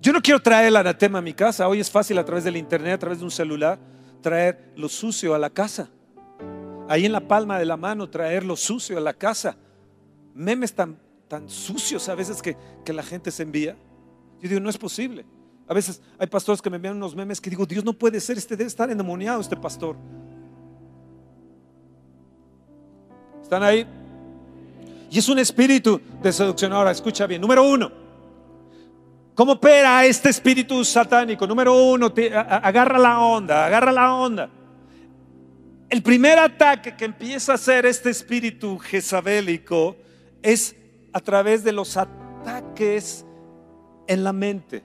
[0.00, 1.68] Yo no quiero traer el anatema a mi casa.
[1.68, 3.78] Hoy es fácil a través del internet, a través de un celular,
[4.22, 5.90] traer lo sucio a la casa.
[6.88, 9.56] Ahí en la palma de la mano, traer lo sucio a la casa.
[10.34, 10.98] Memes tan
[11.30, 12.56] tan sucios a veces que,
[12.92, 13.76] la gente se envía.
[14.42, 15.24] Yo digo, no es posible.
[15.68, 18.36] A veces hay pastores que me envían unos memes que digo, Dios no puede ser,
[18.36, 19.96] este debe estar endemoniado este pastor.
[23.40, 23.86] ¿Están ahí?
[25.08, 26.72] Y es un espíritu de seducción.
[26.72, 27.40] Ahora, escucha bien.
[27.40, 27.92] Número uno,
[29.36, 31.46] ¿Cómo opera este espíritu satánico?
[31.46, 34.50] Número uno, agarra la onda, agarra la onda.
[35.88, 39.96] El primer ataque que empieza a hacer este espíritu jezabélico
[40.42, 40.74] es
[41.12, 43.24] a través de los ataques
[44.06, 44.82] en la mente.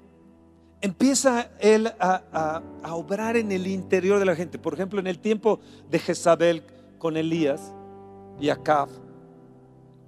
[0.82, 2.62] Empieza él a,
[2.92, 4.60] obrar en el interior de la gente.
[4.60, 5.60] Por ejemplo, en el tiempo
[5.90, 6.64] de Jezabel
[7.00, 7.74] con Elías
[8.40, 8.90] y Acab,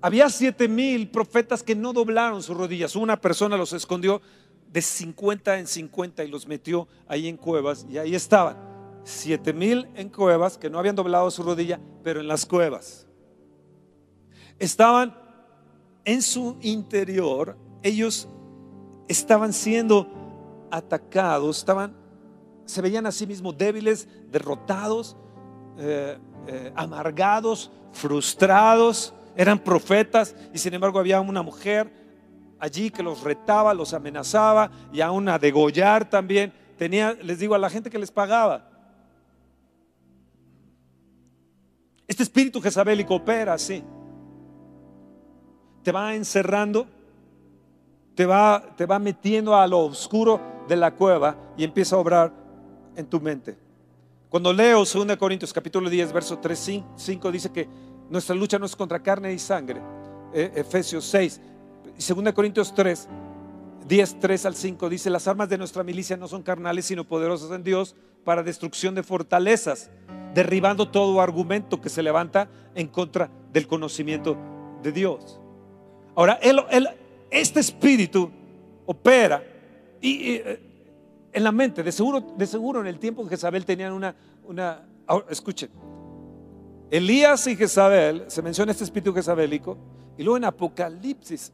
[0.01, 2.95] había siete mil profetas que no doblaron sus rodillas.
[2.95, 4.21] Una persona los escondió
[4.71, 8.57] de 50 en 50 y los metió ahí en cuevas y ahí estaban.
[9.03, 13.07] Siete mil en cuevas que no habían doblado su rodilla, pero en las cuevas.
[14.59, 15.26] Estaban
[16.07, 18.29] en su interior, ellos
[19.09, 20.07] estaban siendo
[20.71, 21.93] atacados, estaban,
[22.65, 25.17] se veían a sí mismos débiles, derrotados,
[25.77, 26.17] eh,
[26.47, 31.91] eh, amargados, frustrados eran profetas y sin embargo había una mujer
[32.57, 36.53] allí que los retaba, los amenazaba y a una degollar también.
[36.77, 38.69] Tenía, les digo, a la gente que les pagaba.
[42.07, 43.83] Este espíritu jezabélico opera así.
[45.87, 46.85] Te va encerrando,
[48.13, 52.33] te va, te va metiendo a lo oscuro de la cueva y empieza a obrar
[52.97, 53.57] en tu mente.
[54.27, 57.69] Cuando leo 2 Corintios capítulo 10, verso 3, 5, dice que
[58.09, 59.81] nuestra lucha no es contra carne y sangre.
[60.33, 61.39] Eh, Efesios 6.
[61.97, 63.07] Y 2 Corintios 3,
[63.87, 67.51] 10, 3 al 5 dice, las armas de nuestra milicia no son carnales, sino poderosas
[67.51, 67.95] en Dios
[68.25, 69.89] para destrucción de fortalezas,
[70.33, 74.35] derribando todo argumento que se levanta en contra del conocimiento
[74.83, 75.39] de Dios.
[76.17, 76.39] Ahora,
[77.29, 78.31] este espíritu
[78.87, 79.43] opera
[80.01, 80.59] y, eh,
[81.31, 84.15] en la mente, de seguro, de seguro en el tiempo que Jezabel tenían una,
[84.47, 84.81] una
[85.29, 85.69] escuchen,
[86.89, 89.77] Elías y Jezabel, se menciona este espíritu jezabélico,
[90.17, 91.53] y luego en Apocalipsis,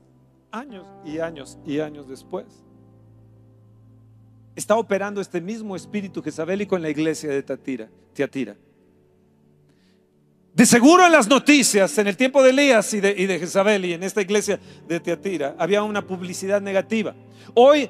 [0.49, 2.45] años y años y años después,
[4.55, 8.55] está operando este mismo espíritu jezabélico en la iglesia de Tatira, Tiatira.
[10.53, 13.93] De seguro en las noticias, en el tiempo de Elías y de, y Jezabel y
[13.93, 17.15] en esta iglesia de Tiatira, había una publicidad negativa.
[17.55, 17.89] Hoy,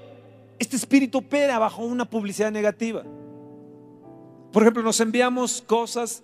[0.57, 3.03] este espíritu opera bajo una publicidad negativa.
[4.51, 6.23] Por ejemplo, nos enviamos cosas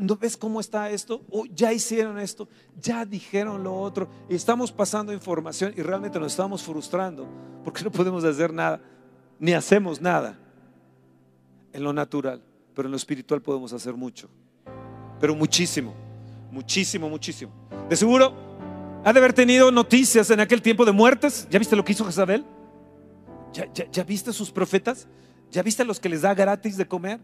[0.00, 1.22] ¿No ves cómo está esto?
[1.28, 2.48] O ya hicieron esto,
[2.80, 4.08] ya dijeron lo otro.
[4.28, 7.26] Y estamos pasando información y realmente nos estamos frustrando
[7.64, 8.80] porque no podemos hacer nada,
[9.40, 10.38] ni hacemos nada
[11.72, 12.40] en lo natural,
[12.74, 14.28] pero en lo espiritual podemos hacer mucho.
[15.20, 15.94] Pero muchísimo,
[16.50, 17.52] muchísimo, muchísimo.
[17.88, 18.34] De seguro,
[19.04, 21.46] ha de haber tenido noticias en aquel tiempo de muertes.
[21.50, 22.44] ¿Ya viste lo que hizo Jezabel?
[23.92, 25.06] ¿Ya, viste sus profetas?
[25.50, 27.20] ¿Ya viste los que les da gratis de comer?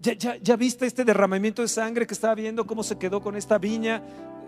[0.00, 4.02] ¿Ya, viste este derramamiento de sangre que estaba viendo cómo se quedó con esta viña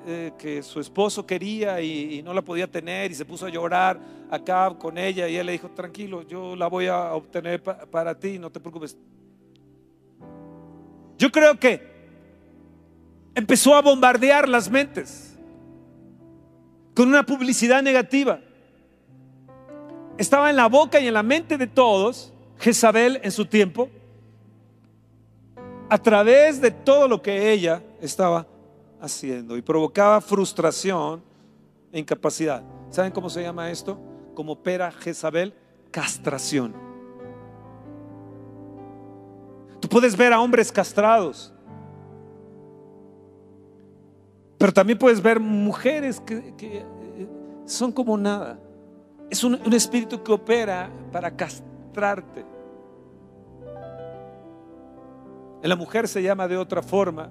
[0.07, 3.98] eh, que su esposo quería y, no la podía tener y se puso a llorar
[4.31, 8.38] acá con ella y él le dijo, tranquilo, yo la voy a obtener para ti,
[8.38, 8.96] no te preocupes.
[11.18, 11.98] Yo creo que
[13.38, 15.38] empezó a bombardear las mentes
[16.92, 18.40] con una publicidad negativa.
[20.16, 23.88] Estaba en la boca y en la mente de todos, Jezabel en su tiempo,
[25.88, 28.44] a través de todo lo que ella estaba
[29.01, 31.22] haciendo y provocaba frustración
[31.92, 32.64] e incapacidad.
[32.90, 34.01] ¿Saben cómo se llama esto?
[34.35, 35.55] Como opera Jezabel,
[35.92, 36.74] castración.
[39.79, 41.53] Tú puedes ver a hombres castrados,
[44.59, 47.29] pero también puedes ver mujeres que, eh,
[47.64, 48.59] son como nada.
[49.31, 52.44] Es un espíritu que opera para castrarte.
[55.62, 57.31] En la mujer se llama de otra forma,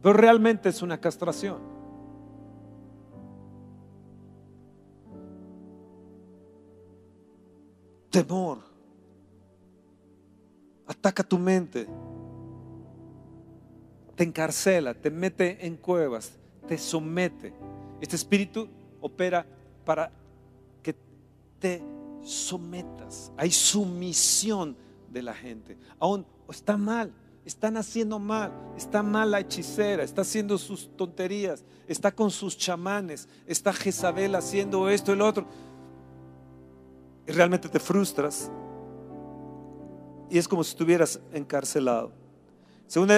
[0.00, 1.58] pero realmente es una castración.
[8.10, 8.58] Temor.
[10.86, 11.88] Ataca tu mente.
[14.16, 16.32] Te encarcela, te mete en cuevas,
[16.68, 17.52] te somete.
[18.00, 18.68] Este espíritu
[19.00, 19.46] opera
[19.84, 20.10] para
[20.82, 20.94] que
[21.58, 21.82] te
[22.22, 23.32] sometas.
[23.36, 24.76] Hay sumisión
[25.10, 25.76] de la gente.
[25.98, 27.12] Aún está mal,
[27.44, 33.28] están haciendo mal, está mal la hechicera, está haciendo sus tonterías, está con sus chamanes,
[33.46, 35.46] está Jezabel haciendo esto y lo otro.
[37.26, 38.50] Y realmente te frustras.
[40.30, 42.12] Y es como si estuvieras encarcelado.
[42.86, 43.10] Según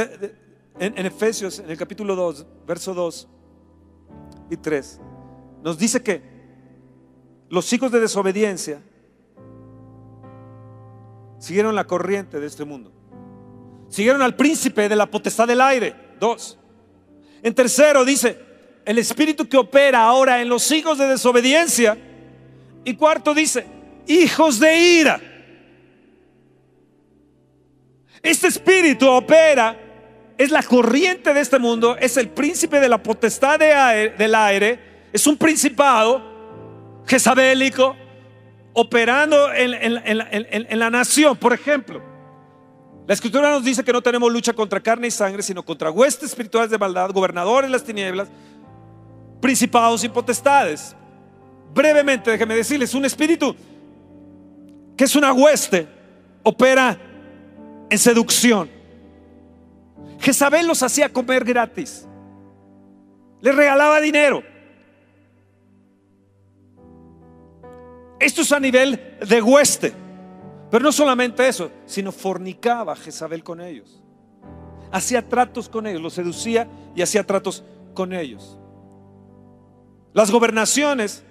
[0.78, 3.28] en, Efesios, en el capítulo 2, verso 2
[4.50, 5.00] y 3,
[5.62, 6.22] nos dice que
[7.48, 8.82] los hijos de desobediencia
[11.38, 12.92] Siguieron la corriente de este mundo.
[13.88, 15.94] Siguieron al príncipe de la potestad del aire.
[16.18, 16.58] Dos.
[17.42, 18.38] En tercero dice,
[18.84, 21.96] el espíritu que opera ahora en los hijos de desobediencia.
[22.84, 23.66] Y cuarto dice,
[24.06, 25.20] hijos de ira.
[28.22, 29.78] Este espíritu opera,
[30.38, 35.26] es la corriente de este mundo, es el príncipe de la potestad del aire, es
[35.26, 36.22] un principado
[37.06, 37.96] jezabélico
[38.74, 41.36] operando en la nación.
[41.36, 42.02] Por ejemplo,
[43.06, 46.30] la escritura nos dice que no tenemos lucha contra carne y sangre, sino contra huestes
[46.30, 48.28] espirituales de maldad, gobernadores de las tinieblas,
[49.40, 50.94] principados y potestades.
[51.72, 53.54] Brevemente, déjeme decirles, un espíritu
[54.96, 55.86] que es una hueste,
[56.42, 56.98] opera
[57.88, 58.75] en seducción.
[60.18, 62.06] Jezabel los hacía comer gratis.
[63.40, 64.42] Les regalaba dinero.
[68.18, 69.92] Esto es a nivel de hueste.
[70.70, 74.02] Pero no solamente eso, sino fornicaba Jezabel con ellos.
[74.90, 77.64] Hacía tratos con ellos, los seducía y hacía tratos
[77.94, 78.58] con ellos.
[80.12, 81.22] Las gobernaciones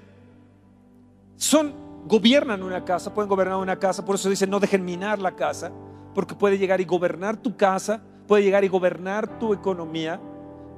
[1.35, 1.73] son,
[2.05, 5.71] gobiernan una casa, pueden gobernar una casa, por eso dicen no dejen minar la casa,
[6.13, 10.19] porque puede llegar y gobernar tu casa, puede llegar y gobernar tu economía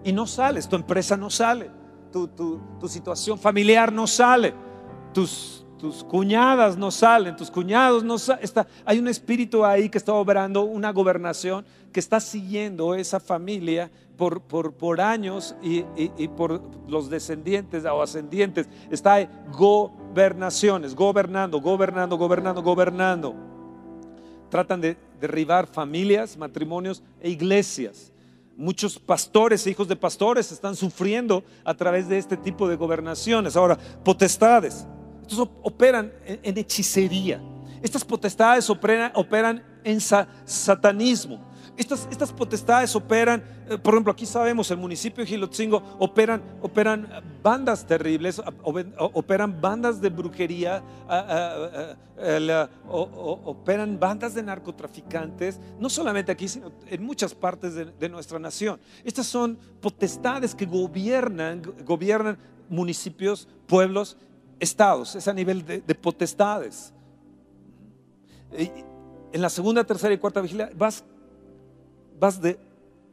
[0.04, 1.70] y no sales, tu empresa no sale,
[2.12, 4.54] tu, tu situación familiar no sale,
[5.14, 8.44] tus tus cuñadas no salen, tus cuñados no salen.
[8.86, 14.42] Hay un espíritu ahí que está obrando, una gobernación que está siguiendo esa familia por,
[14.42, 15.84] por, por años y,
[16.30, 18.68] por los descendientes o ascendientes.
[18.90, 23.36] Está gobernaciones, gobernando, gobernando, gobernando, gobernando.
[24.50, 28.12] Tratan de derribar familias, matrimonios e iglesias.
[28.56, 33.56] Muchos pastores e hijos de pastores están sufriendo a través de este tipo de gobernaciones.
[33.56, 34.88] Ahora, potestades
[35.28, 37.42] estos operan en, hechicería.
[37.82, 40.00] Estas potestades operan, en
[40.46, 41.46] satanismo.
[41.78, 47.08] Estas, estas, potestades operan, eh, por ejemplo, aquí sabemos, el municipio de Gilotzingo operan, operan
[47.44, 50.82] bandas terribles, operan bandas de brujería,
[52.88, 58.80] operan bandas de narcotraficantes, no solamente aquí, sino en muchas partes de, de nuestra nación.
[59.04, 64.18] Estas son potestades que gobiernan, gobiernan municipios, pueblos
[64.60, 66.94] estados, es a nivel de, potestades.
[68.52, 71.04] En la segunda, tercera y cuarta vigilia vas,
[72.20, 72.60] vas de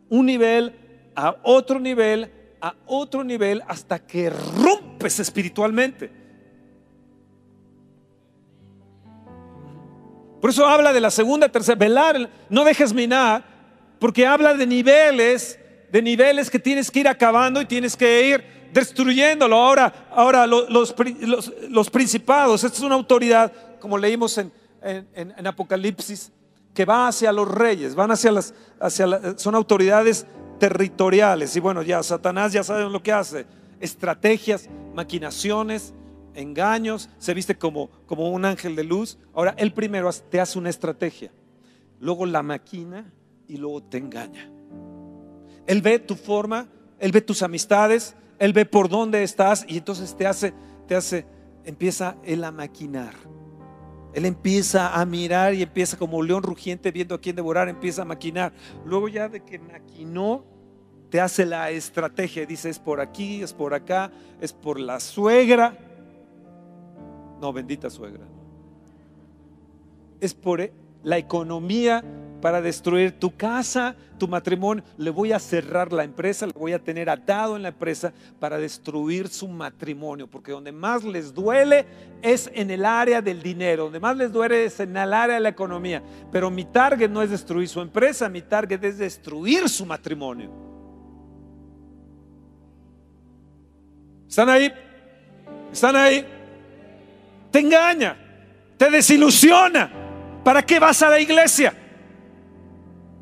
[0.08, 0.74] un nivel
[1.14, 2.30] a otro nivel,
[2.60, 6.10] a otro nivel, hasta que rompes espiritualmente.
[10.40, 13.44] Por eso habla de la segunda, tercera, velar, no dejes minar,
[13.98, 15.58] porque habla de niveles,
[15.90, 19.56] de niveles que tienes que ir acabando y tienes que ir destruyéndolo.
[19.56, 23.50] Ahora, ahora los, los, principados, esta es una autoridad,
[23.80, 24.52] como leímos en,
[24.82, 26.30] en, Apocalipsis,
[26.74, 30.26] que va hacia los reyes, van hacia las, hacia son autoridades
[30.58, 31.54] territoriales.
[31.56, 33.46] Y bueno, ya Satanás ya sabe lo que hace,
[33.80, 35.94] estrategias, maquinaciones,
[36.34, 39.18] engaños, se viste como, como un ángel de luz.
[39.32, 41.30] Ahora, él primero te hace una estrategia,
[42.00, 43.12] luego la maquina
[43.46, 44.50] y luego te engaña.
[45.66, 46.68] Él ve tu forma,
[46.98, 50.52] él ve tus amistades, él ve por dónde estás y entonces te hace,
[50.86, 51.26] te hace,
[51.64, 53.14] empieza Él a maquinar.
[54.14, 58.04] Él empieza a mirar y empieza como león rugiente viendo a quién devorar, empieza a
[58.04, 58.52] maquinar.
[58.84, 60.44] Luego ya de que maquinó,
[61.10, 62.46] te hace la estrategia.
[62.46, 65.76] Dice, es por aquí, es por acá, es por la suegra.
[67.40, 68.24] No, bendita suegra.
[70.20, 70.70] Es por
[71.02, 72.04] la economía
[72.44, 74.84] para destruir tu casa, tu matrimonio.
[74.98, 78.58] Le voy a cerrar la empresa, le voy a tener atado en la empresa para
[78.58, 81.86] destruir su matrimonio, porque donde más les duele
[82.20, 85.40] es en el área del dinero, donde más les duele es en el área de
[85.40, 86.02] la economía.
[86.30, 90.50] Pero mi target no es destruir su empresa, mi target es destruir su matrimonio.
[94.28, 94.70] ¿Están ahí?
[95.72, 96.26] ¿Están ahí?
[97.50, 98.18] Te engaña,
[98.76, 99.90] te desilusiona.
[100.44, 101.74] ¿Para qué vas a la iglesia?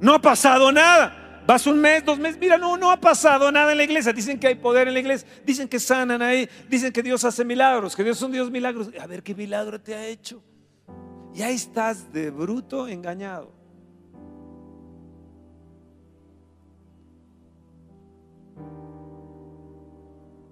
[0.02, 1.42] No ha pasado nada.
[1.46, 4.12] Vas un mes, dos meses, mira, no, no ha pasado nada en la iglesia.
[4.12, 7.44] Dicen que hay poder en la iglesia, dicen que sanan ahí, dicen que Dios hace
[7.44, 8.90] milagros, que Dios es un Dios milagros.
[9.00, 10.42] A ver qué milagro te ha hecho.
[11.32, 13.52] Y ahí estás de bruto engañado.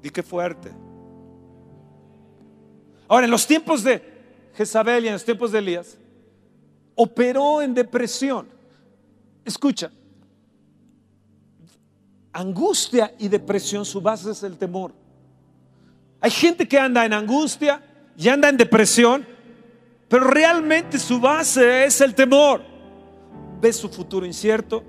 [0.00, 0.70] Di que fuerte.
[3.08, 4.00] Ahora, en los tiempos de
[4.54, 5.98] Jezabel y en los tiempos de Elías,
[6.94, 8.59] operó en depresión.
[9.44, 9.90] Escucha,
[12.32, 14.92] angustia y depresión, su base es el temor.
[16.20, 17.82] Hay gente que anda en angustia
[18.16, 19.26] y anda en depresión,
[20.08, 22.62] pero realmente su base es el temor.
[23.60, 24.84] Ve su futuro incierto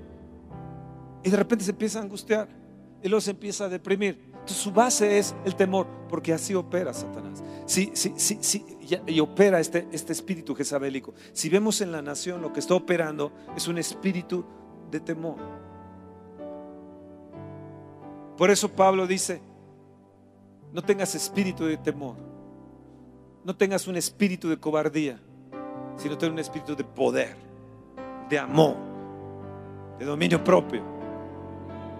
[1.22, 2.48] y de repente se empieza a angustiar
[3.02, 4.32] y luego se empieza a deprimir.
[4.32, 7.42] Entonces su base es el temor, porque así opera Satanás.
[7.64, 8.64] Sí, sí, sí, sí,
[9.06, 11.14] y opera este, este espíritu jezabélico.
[11.32, 14.44] Si vemos en la nación lo que está operando es un espíritu
[14.90, 15.36] de temor.
[18.36, 19.40] Por eso Pablo dice,
[20.72, 22.16] no tengas espíritu de temor,
[23.44, 25.20] no tengas un espíritu de cobardía,
[25.96, 27.36] sino ten un espíritu de poder,
[28.28, 28.76] de amor,
[29.98, 30.82] de dominio propio.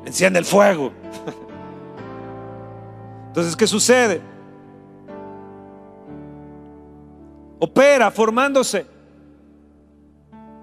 [0.04, 0.92] Enciende el fuego.
[3.28, 4.31] Entonces, ¿qué sucede?
[7.64, 8.84] Opera formándose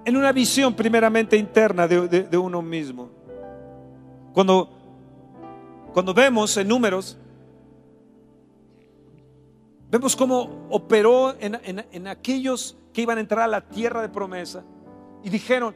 [0.04, 3.08] en una visión primeramente interna de, uno mismo.
[4.34, 4.68] Cuando,
[5.94, 7.16] cuando vemos en números,
[9.90, 14.62] vemos cómo operó en, aquellos que iban a entrar a la tierra de promesa
[15.24, 15.74] y dijeron,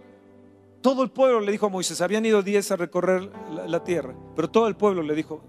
[0.82, 3.30] todo el pueblo le dijo a Moisés, habían ido diez a recorrer
[3.66, 5.40] la tierra, pero todo el pueblo le dijo,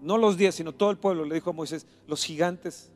[0.00, 2.92] no los diez, sino todo el pueblo le dijo a Moisés, los gigantes,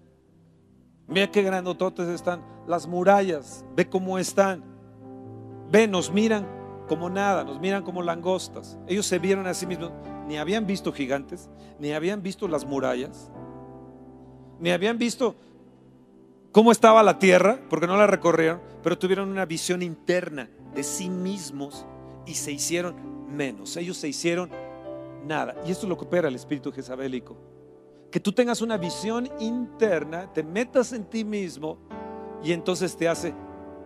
[1.07, 4.63] mira qué grandototes están, las murallas, ve cómo están,
[5.71, 6.47] ve, nos miran
[6.89, 8.79] como nada, nos miran como langostas.
[8.87, 9.93] Ellos se vieron a sí mismos,
[10.27, 11.49] ni habían visto gigantes,
[11.79, 13.31] ni habían visto las murallas,
[14.61, 15.35] ni habían visto
[16.53, 21.09] cómo estaba la tierra, porque no la recorrieron, pero tuvieron una visión interna de sí
[21.09, 21.87] mismos
[22.27, 22.95] y se hicieron
[23.35, 23.77] menos.
[23.77, 24.51] Ellos se hicieron
[25.27, 25.57] nada.
[25.67, 27.37] Y esto es lo que opera el espíritu jezabélico.
[28.13, 31.79] Que tú tengas una visión interna, te metas en ti mismo
[32.45, 33.35] y entonces te hace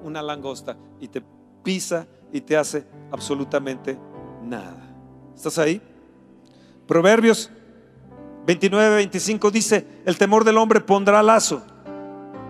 [0.02, 1.22] una langosta y te
[1.62, 3.96] pisa y te hace absolutamente
[4.42, 4.94] nada.
[5.34, 5.80] ¿Estás ahí?
[6.88, 7.50] Proverbios
[8.46, 11.62] 29, 25 dice, el temor del hombre pondrá lazo,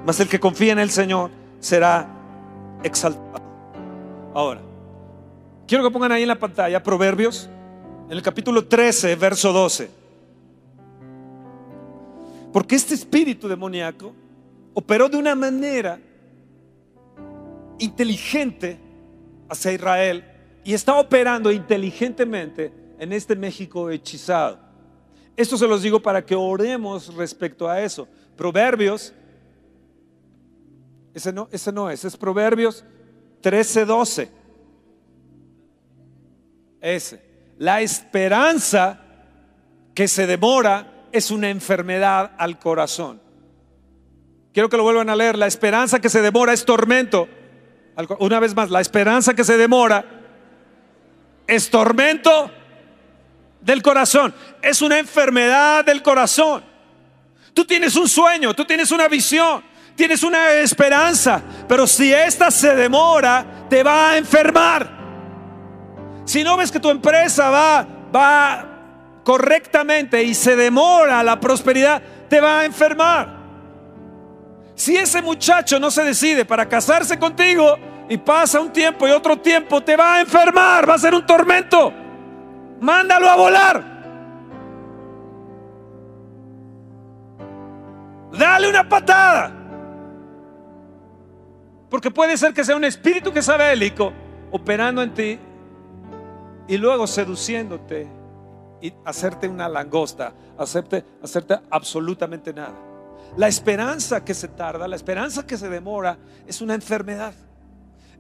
[0.07, 2.09] mas el que confía en el Señor será
[2.83, 3.45] exaltado.
[4.35, 4.63] Ahora,
[5.69, 7.51] quiero que pongan ahí en la pantalla Proverbios
[8.07, 10.06] en el capítulo 13, verso 12.
[12.57, 14.15] Porque este espíritu demoníaco
[14.73, 16.01] operó de una manera
[17.79, 18.81] inteligente
[19.47, 20.25] hacia Israel
[20.65, 24.59] y está operando inteligentemente en este México hechizado.
[25.37, 28.09] Esto se los digo para que oremos respecto a eso.
[28.39, 29.13] Proverbios,
[31.13, 32.83] ese no, ese no es, es Proverbios
[33.43, 34.31] 13, 12.
[36.81, 37.23] Ese.
[37.59, 38.99] La esperanza
[39.93, 43.21] que se demora es una enfermedad al corazón.
[44.53, 45.37] Quiero que lo vuelvan a leer.
[45.37, 47.29] La esperanza que se demora es tormento.
[48.19, 50.05] Una vez más, la esperanza que se demora
[51.47, 52.51] es tormento
[53.61, 54.35] del corazón.
[54.63, 56.65] Es una enfermedad del corazón.
[57.53, 59.65] Tú tienes un sueño, tú tienes una visión,
[59.95, 64.91] tienes una esperanza, pero si esta se demora, te va a enfermar.
[66.27, 68.66] Si no ves que tu empresa va, va
[69.27, 73.29] correctamente y se demora la prosperidad, te va a enfermar.
[74.77, 77.77] Si ese muchacho no se decide para casarse contigo
[78.09, 81.27] y pasa un tiempo y otro tiempo, te va a enfermar, va a ser un
[81.27, 81.93] tormento.
[82.79, 83.85] Mándalo a volar.
[88.31, 89.53] Dale una patada.
[91.91, 93.93] Porque puede ser que sea un espíritu que sabe
[94.53, 95.41] operando en ti
[96.69, 98.16] y luego seduciéndote
[99.05, 102.75] hacerte una langosta, hacerte, hacerte absolutamente nada.
[103.37, 107.35] La esperanza que se tarda, la esperanza que se demora es una enfermedad,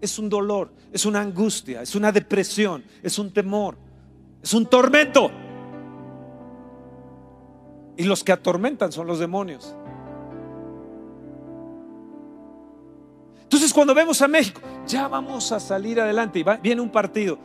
[0.01, 3.77] es un dolor, es una angustia, es una depresión, es un temor,
[4.43, 5.31] es un tormento.
[7.97, 9.75] Y los que atormentan son los demonios.
[13.43, 17.39] Entonces cuando vemos a México, ya vamos a salir adelante y viene un partido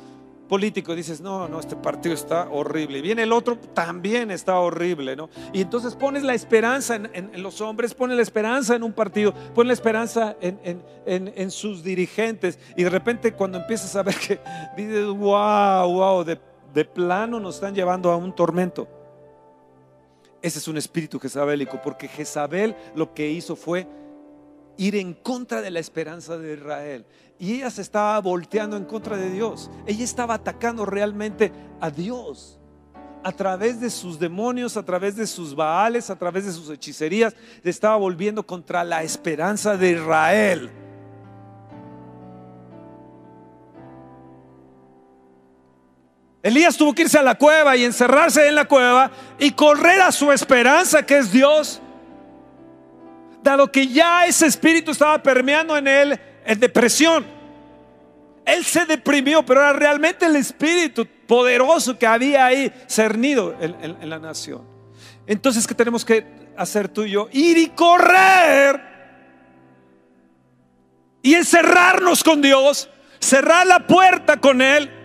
[0.52, 2.97] político dices, no, no, este partido está horrible.
[2.97, 5.30] Y viene el otro, también está horrible, ¿no?
[5.54, 9.68] Y entonces pones la esperanza en, los hombres, pones la esperanza en un partido, pones
[9.68, 12.60] la esperanza en, sus dirigentes.
[12.76, 14.41] Y de repente cuando empiezas a ver que
[14.76, 16.38] dices, wow, wow, de,
[16.74, 18.89] de plano nos están llevando a un tormento.
[20.41, 23.88] Ese es un espíritu jezabélico, porque Jezabel lo que hizo fue
[24.76, 27.06] ir en contra de la esperanza de Israel.
[27.41, 29.71] Y ella se estaba volteando en contra de Dios.
[29.87, 32.59] Ella estaba atacando realmente a Dios.
[33.23, 37.35] A través de sus demonios, a través de sus baales, a través de sus hechicerías,
[37.63, 40.69] se estaba volviendo contra la esperanza de Israel.
[46.43, 50.11] Elías tuvo que irse a la cueva y encerrarse en la cueva y correr a
[50.11, 51.81] su esperanza que es Dios
[53.41, 57.25] dado que ya ese espíritu estaba permeando en él en depresión.
[58.45, 64.19] Él se deprimió, pero era realmente el espíritu poderoso que había ahí cernido en, la
[64.19, 64.63] nación.
[65.27, 66.25] Entonces, ¿qué tenemos que
[66.57, 67.29] hacer tú y yo?
[67.31, 68.81] Ir y correr
[71.21, 72.89] y encerrarnos con Dios,
[73.19, 75.01] cerrar la puerta con Él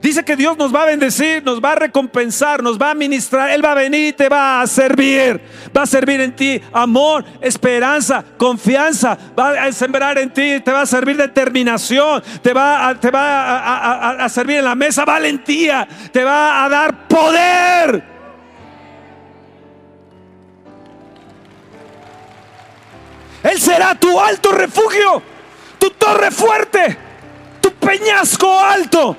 [0.00, 3.50] Dice que Dios nos va a bendecir, nos va a recompensar, nos va a ministrar.
[3.50, 5.40] Él va a venir y te va a servir.
[5.76, 9.18] Va a servir en ti amor, esperanza, confianza.
[9.36, 12.22] Va a sembrar en ti, te va a servir determinación.
[12.42, 15.88] Te va, a, te va a, servir en la mesa valentía.
[16.12, 18.04] Te va a dar poder.
[23.42, 25.22] Él será tu alto refugio,
[25.78, 26.96] tu torre fuerte,
[27.60, 29.16] tu peñasco alto.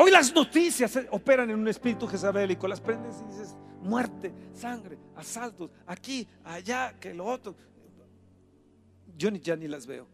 [0.00, 2.68] Hoy las noticias operan en un espíritu jezabélico.
[2.68, 7.56] Las prendes y dices, muerte, sangre, asaltos, aquí, allá, que lo otro.
[9.16, 10.06] Yo ya ni las veo.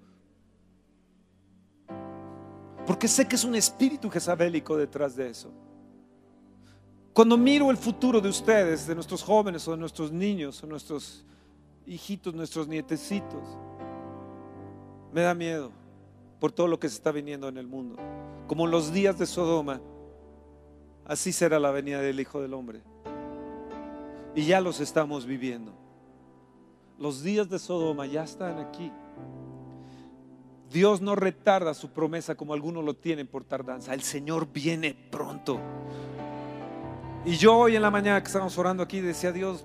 [2.87, 5.53] Porque sé que es un espíritu jezabélico detrás de eso.
[7.12, 11.26] Cuando miro el futuro de ustedes, de nuestros jóvenes o de nuestros niños o nuestros
[11.87, 13.59] hijitos, nuestros nietecitos,
[15.12, 15.72] me da miedo
[16.41, 17.97] por todo lo que se está viniendo en el mundo.
[18.47, 19.80] Como los días de Sodoma,
[21.07, 22.82] así será la venida del Hijo del Hombre.
[24.34, 25.72] Y ya los estamos viviendo.
[26.99, 28.92] Los días de Sodoma ya están aquí.
[30.70, 33.95] Dios no retarda su promesa como algunos lo tienen por tardanza.
[33.95, 35.61] El Señor viene pronto.
[37.24, 39.64] Y yo hoy en la mañana que estábamos orando aquí decía, Dios,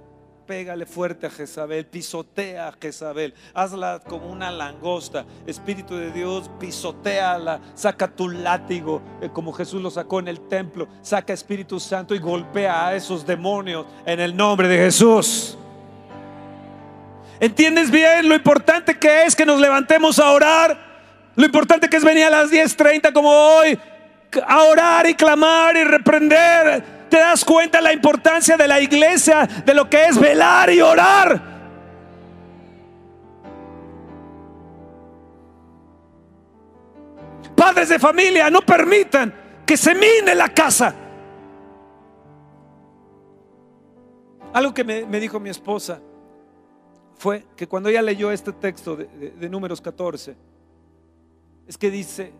[0.50, 5.24] pégale fuerte a Jezabel, pisotea a Jezabel, hazla como una langosta.
[5.46, 10.88] Espíritu de Dios, pisoteala, saca tu látigo, eh, como Jesús lo sacó en el templo,
[11.04, 15.56] saca Espíritu Santo y golpea a esos demonios en el nombre de Jesús.
[17.40, 20.76] ¿Entiendes bien lo importante que es que nos levantemos a orar?
[21.36, 23.78] Lo importante que es venir a las 10:30 como hoy,
[24.48, 29.74] a orar y clamar y reprender ¿Te das cuenta la importancia de la iglesia, de
[29.74, 31.60] lo que es velar y orar?
[37.56, 39.34] Padres de familia, no permitan
[39.66, 40.96] que se mine la casa.
[44.54, 46.00] Algo que me, dijo mi esposa
[47.16, 50.36] fue que cuando ella leyó este texto de, de números 14,
[51.68, 52.34] es que dice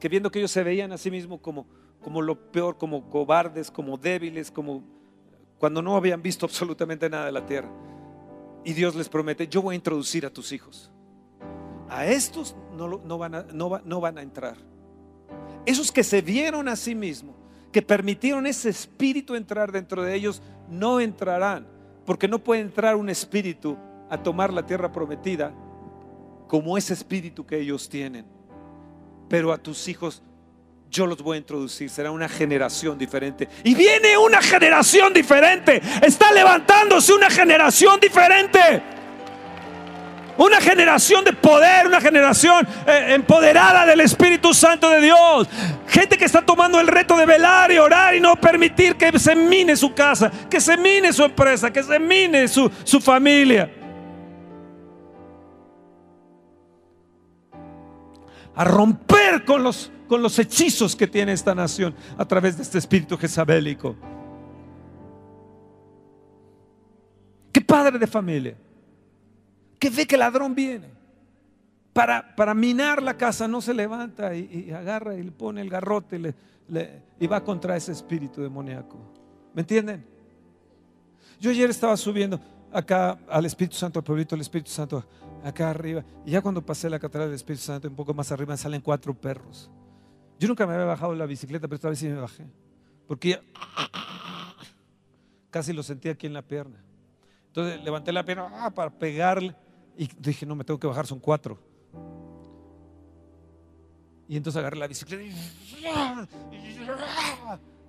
[0.00, 1.66] que viendo que ellos se veían a sí mismos como
[2.00, 4.82] como lo peor, como cobardes, como débiles, como
[5.58, 7.70] cuando no habían visto absolutamente nada de la tierra.
[8.64, 10.90] Y Dios les promete, yo voy a introducir a tus hijos.
[11.88, 14.56] A estos no, van, a, van a entrar.
[15.66, 17.34] Esos que se vieron a sí mismos,
[17.72, 21.66] que permitieron ese espíritu entrar dentro de ellos, no entrarán,
[22.04, 23.76] porque no puede entrar un espíritu
[24.08, 25.52] a tomar la tierra prometida
[26.48, 28.26] como ese espíritu que ellos tienen.
[29.28, 30.22] Pero a tus hijos
[30.90, 31.88] yo los voy a introducir.
[31.88, 33.48] Será una generación diferente.
[33.62, 35.80] Y viene una generación diferente.
[36.02, 38.82] Está levantándose una generación diferente.
[40.36, 45.48] Una generación de poder, una generación eh, empoderada del Espíritu Santo de Dios.
[45.86, 49.36] Gente que está tomando el reto de velar y orar y no permitir que se
[49.36, 53.70] mine su casa, que se mine su empresa, que se mine su, su familia.
[58.56, 62.78] A romper con los con los hechizos que tiene esta nación a través de este
[62.78, 63.94] espíritu jezabélico.
[67.52, 68.56] ¿Qué padre de familia?
[69.78, 70.88] Que ve que el ladrón viene.
[71.92, 76.34] Para, para minar la casa no se levanta y, agarra y le pone el garrote
[77.20, 78.98] y, va contra ese espíritu demoníaco.
[79.54, 80.04] ¿Me entienden?
[81.38, 82.40] Yo ayer estaba subiendo
[82.72, 85.04] acá al Espíritu Santo, al pueblito del Espíritu Santo,
[85.44, 86.02] acá arriba.
[86.26, 89.14] Y ya cuando pasé la catedral del Espíritu Santo, un poco más arriba, salen cuatro
[89.14, 89.70] perros.
[90.40, 92.46] Yo nunca me había bajado la bicicleta, pero esta vez sí me bajé.
[93.06, 93.38] Porque
[95.50, 96.82] casi lo sentí aquí en la pierna.
[97.48, 99.54] Entonces levanté la pierna ah, para pegarle
[99.98, 101.58] y dije, no, me tengo que bajar, son cuatro.
[104.28, 105.34] Y entonces agarré la bicicleta y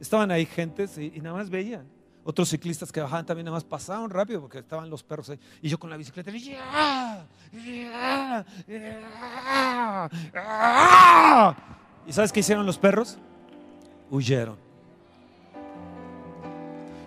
[0.02, 1.88] estaban ahí gentes y, nada más veían.
[2.26, 5.39] Otros ciclistas que bajaban también nada más pasaban rápido porque estaban los perros ahí.
[5.62, 6.30] Y yo con la bicicleta.
[12.08, 13.18] ¿Y sabes qué hicieron los perros?
[14.10, 14.58] Huyeron.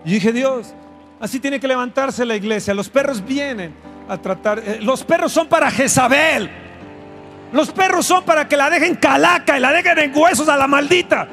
[0.05, 0.75] Y dije, Dios,
[1.21, 2.75] así tiene que levantarse la iglesia.
[2.75, 3.75] Los perros vienen
[4.09, 4.59] a tratar.
[4.59, 6.51] Eh, los perros son para Jezabel.
[7.53, 10.67] Los perros son para que la dejen calaca y la dejen en huesos a la
[10.67, 11.29] maldita.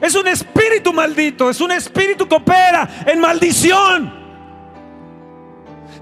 [0.00, 4.26] Es un espíritu maldito, es un espíritu que opera en maldición.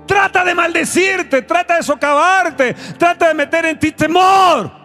[0.06, 4.83] Trata de maldecirte, trata de socavarte, trata de meter en ti temor.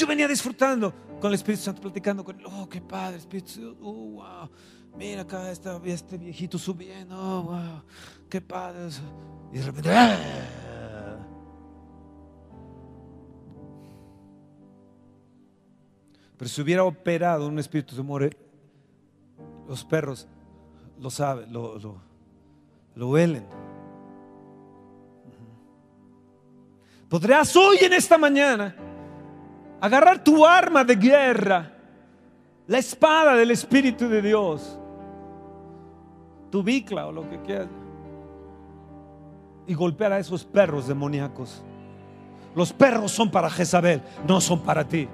[0.00, 2.46] Yo venía disfrutando con el Espíritu Santo, platicando con él.
[2.46, 3.76] Oh, qué padre, Espíritu Santo.
[3.82, 4.50] Oh, wow.
[4.96, 7.14] Mira acá está este viejito subiendo.
[7.18, 7.82] Oh, wow.
[8.30, 8.88] Qué padre.
[9.52, 9.90] Y de repente.
[9.92, 11.18] ¡ah!
[16.38, 18.34] Pero si hubiera operado un espíritu de amor,
[19.68, 20.26] los perros
[20.98, 22.00] lo saben, lo, lo,
[22.94, 23.46] lo huelen.
[27.10, 28.74] Podrás hoy en esta mañana
[29.80, 31.72] agarrar tu arma de guerra,
[32.66, 34.78] la espada del Espíritu de Dios,
[36.50, 37.68] tu bicla o lo que quieras,
[39.66, 41.62] y golpear a esos perros demoníacos.
[42.54, 45.08] Los perros son para Jezabel, no son para ti.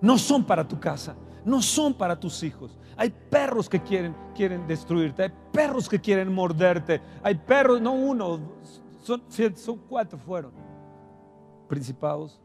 [0.00, 2.78] No son para tu casa, no son para tus hijos.
[2.96, 8.38] Hay perros que quieren, quieren destruirte, hay perros que quieren morderte, hay perros, no uno,
[9.02, 9.22] son,
[9.56, 10.52] son cuatro fueron.
[11.68, 12.40] Principados,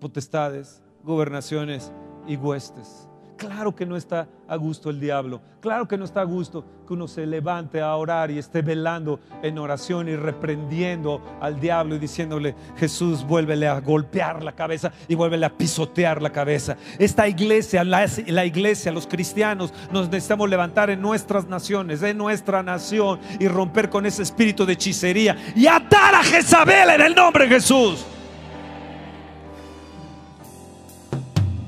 [0.00, 1.92] potestades, gobernaciones
[2.26, 3.08] y huestes.
[3.36, 5.42] Claro que no está a gusto el diablo.
[5.60, 9.18] Claro que no está a gusto que uno se levante a orar y esté velando
[9.42, 15.14] en oración y reprendiendo al diablo y diciéndole, Jesús, vuélvele a golpear la cabeza y
[15.14, 16.76] vuélvele a pisotear la cabeza.
[16.98, 22.62] Esta iglesia, la, la iglesia, los cristianos, nos necesitamos levantar en nuestras naciones, en nuestra
[22.62, 27.48] nación y romper con ese espíritu de hechicería y atar a Jezabel en el nombre
[27.48, 28.06] de Jesús.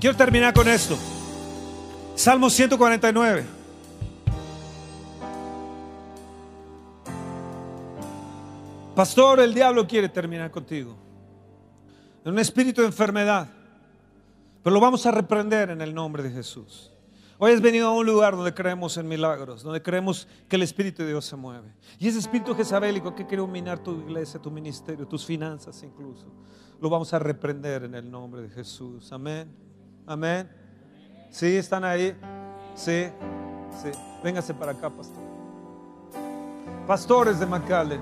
[0.06, 0.96] Quiero terminar con esto.
[2.14, 3.44] Salmo 149.
[8.94, 10.96] Pastor, el diablo quiere terminar contigo.
[12.24, 13.48] En un espíritu de enfermedad.
[14.62, 16.92] Pero lo vamos a reprender en el nombre de Jesús.
[17.38, 21.02] Hoy has venido a un lugar donde creemos en milagros, donde creemos que el Espíritu
[21.02, 21.74] de Dios se mueve.
[21.98, 26.26] Y ese espíritu jezabélico que quiere dominar tu iglesia, tu ministerio, tus finanzas incluso,
[26.80, 29.10] lo vamos a reprender en el nombre de Jesús.
[29.10, 29.65] Amén.
[30.06, 30.48] Amén.
[31.30, 31.56] ¿Sí?
[31.56, 32.16] ¿Están ahí?
[32.74, 33.08] Sí.
[33.82, 33.90] Sí.
[34.22, 35.22] Véngase para acá, pastor.
[36.86, 38.00] Pastores de McAllen.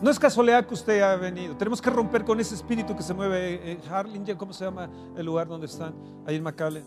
[0.00, 1.56] No es casualidad que usted haya venido.
[1.56, 4.36] Tenemos que romper con ese espíritu que se mueve en Harlingen.
[4.36, 5.94] ¿Cómo se llama el lugar donde están?
[6.26, 6.84] Ahí en McAllen.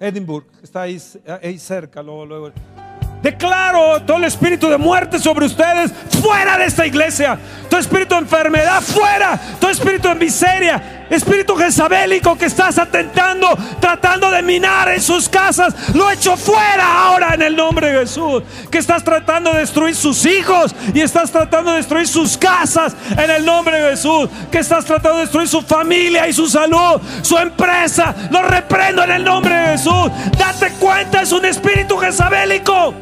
[0.00, 0.46] Edinburgh.
[0.62, 0.98] Está ahí,
[1.58, 2.02] cerca.
[2.02, 2.52] Luego.
[3.22, 5.90] Declaro todo el espíritu de muerte sobre ustedes
[6.22, 7.38] fuera de esta iglesia.
[7.68, 9.38] Todo espíritu de enfermedad fuera.
[9.60, 11.06] Todo espíritu de miseria.
[11.10, 13.48] Espíritu jezabélico que estás atentando,
[13.80, 15.74] tratando de minar en sus casas.
[15.94, 18.42] Lo echo fuera ahora en el nombre de Jesús.
[18.70, 23.30] Que estás tratando de destruir sus hijos y estás tratando de destruir sus casas en
[23.30, 24.28] el nombre de Jesús.
[24.52, 28.14] Que estás tratando de destruir su familia y su salud, su empresa.
[28.30, 30.10] Lo reprendo en el nombre de Jesús.
[30.38, 32.94] Date cuenta, es un espíritu jezabélico.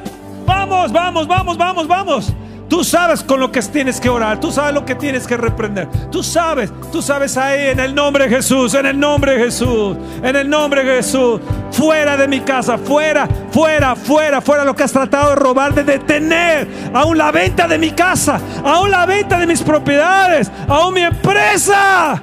[0.46, 2.32] Vamos, vamos, vamos, vamos, vamos.
[2.68, 5.88] Tú sabes con lo que tienes que orar, tú sabes lo que tienes que reprender.
[6.10, 9.96] Tú sabes, tú sabes ahí en el nombre de Jesús, en el nombre de Jesús,
[10.22, 11.40] en el nombre de Jesús.
[11.70, 15.84] Fuera de mi casa, fuera, fuera, fuera, fuera lo que has tratado de robar, de
[15.84, 16.66] detener.
[16.92, 22.20] Aún la venta de mi casa, aún la venta de mis propiedades, aún mi empresa.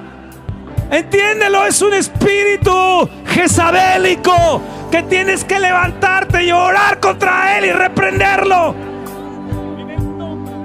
[0.90, 4.60] Entiéndelo, es un espíritu jezabélico
[4.94, 8.76] que tienes que levantarte y orar contra él y reprenderlo.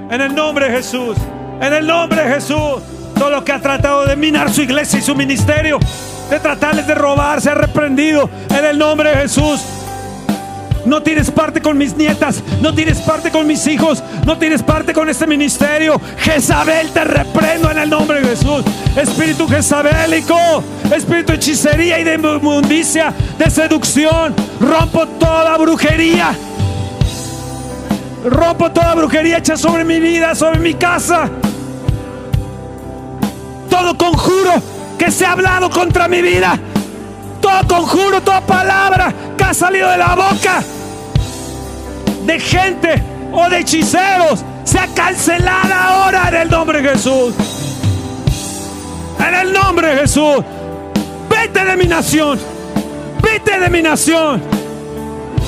[0.08, 1.16] En el nombre de Jesús,
[1.60, 2.80] en el nombre de Jesús,
[3.18, 5.80] todo lo que ha tratado de minar su iglesia y su ministerio,
[6.30, 9.64] de tratarles de robar, se ha reprendido en el nombre de Jesús.
[10.86, 14.92] No tienes parte con mis nietas, no tienes parte con mis hijos, no tienes parte
[14.92, 16.00] con este ministerio.
[16.18, 18.64] Jezabel, te reprendo en el nombre de Jesús.
[18.96, 20.36] Espíritu jezabélico,
[20.94, 24.34] espíritu de hechicería y de inmundicia, de seducción.
[24.60, 26.34] Rompo toda brujería.
[28.24, 31.28] Rompo toda brujería hecha sobre mi vida, sobre mi casa.
[33.68, 34.52] Todo conjuro
[34.98, 36.58] que se ha hablado contra mi vida.
[37.40, 40.62] Todo conjuro, toda palabra que ha salido de la boca
[42.26, 47.34] de gente o de hechiceros sea cancelada ahora en el nombre de Jesús.
[49.18, 50.44] En el nombre de Jesús.
[51.28, 52.38] Vete de mi nación.
[53.22, 54.42] Vete de mi nación.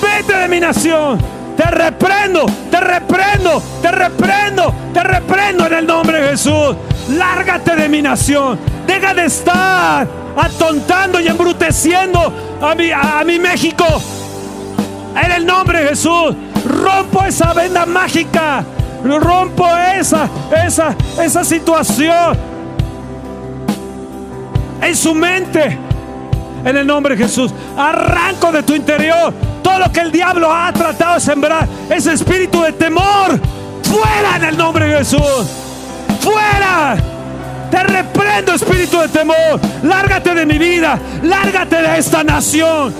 [0.00, 1.18] Vete de mi nación.
[1.56, 6.76] Te reprendo, te reprendo, te reprendo, te reprendo en el nombre de Jesús.
[7.10, 8.58] Lárgate de mi nación.
[8.86, 13.84] Deja de estar atontando y embruteciendo a mi, a mi México.
[15.22, 16.34] En el nombre de Jesús.
[16.64, 18.64] Rompo esa venda mágica.
[19.04, 19.66] Rompo
[19.96, 20.28] esa,
[20.64, 22.36] esa, esa situación
[24.80, 25.78] en su mente.
[26.64, 27.52] En el nombre de Jesús.
[27.76, 31.66] Arranco de tu interior todo lo que el diablo ha tratado de sembrar.
[31.88, 33.40] Ese espíritu de temor.
[33.82, 35.46] Fuera en el nombre de Jesús.
[36.20, 36.51] Fuera.
[37.72, 39.58] Te reprendo espíritu de temor.
[39.82, 41.00] Lárgate de mi vida.
[41.22, 42.92] Lárgate de esta nación.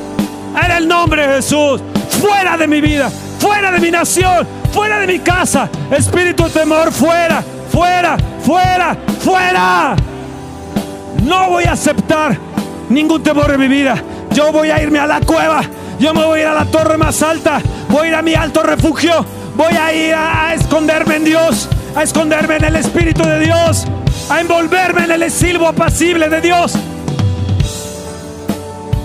[0.64, 1.82] En el nombre de Jesús.
[2.22, 3.10] Fuera de mi vida.
[3.38, 4.48] Fuera de mi nación.
[4.72, 5.68] Fuera de mi casa.
[5.90, 6.90] Espíritu de temor.
[6.90, 7.44] Fuera.
[7.70, 8.16] Fuera.
[8.42, 8.96] Fuera.
[9.22, 9.94] Fuera.
[11.22, 12.38] No voy a aceptar
[12.88, 14.02] ningún temor en mi vida.
[14.30, 15.60] Yo voy a irme a la cueva.
[16.00, 17.60] Yo me voy a ir a la torre más alta.
[17.90, 19.22] Voy a ir a mi alto refugio.
[19.54, 21.68] Voy a ir a, esconderme en Dios.
[21.94, 23.86] A esconderme en el Espíritu de Dios.
[24.30, 26.74] A envolverme en el silbo apacible de Dios.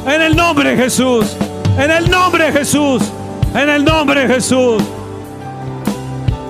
[0.06, 1.36] En el nombre de Jesús.
[1.78, 3.04] En el nombre de Jesús.
[3.54, 4.82] En el nombre de Jesús.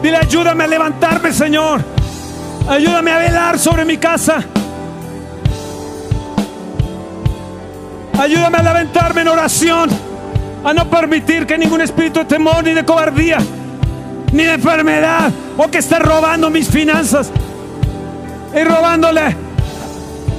[0.02, 1.84] Dile, ayúdame a levantarme, Señor.
[2.70, 4.44] Ayúdame a velar sobre mi casa.
[8.20, 9.90] Ayúdame a levantarme en oración.
[10.64, 13.38] A no permitir que ningún espíritu de temor ni de cobardía,
[14.34, 17.32] ni de enfermedad, o que esté robando mis finanzas
[18.54, 19.36] y robándole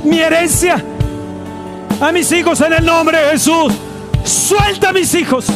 [0.04, 0.82] mi herencia
[2.00, 3.72] a mis hijos en el nombre de Jesús.
[4.24, 5.46] Suelta a mis hijos.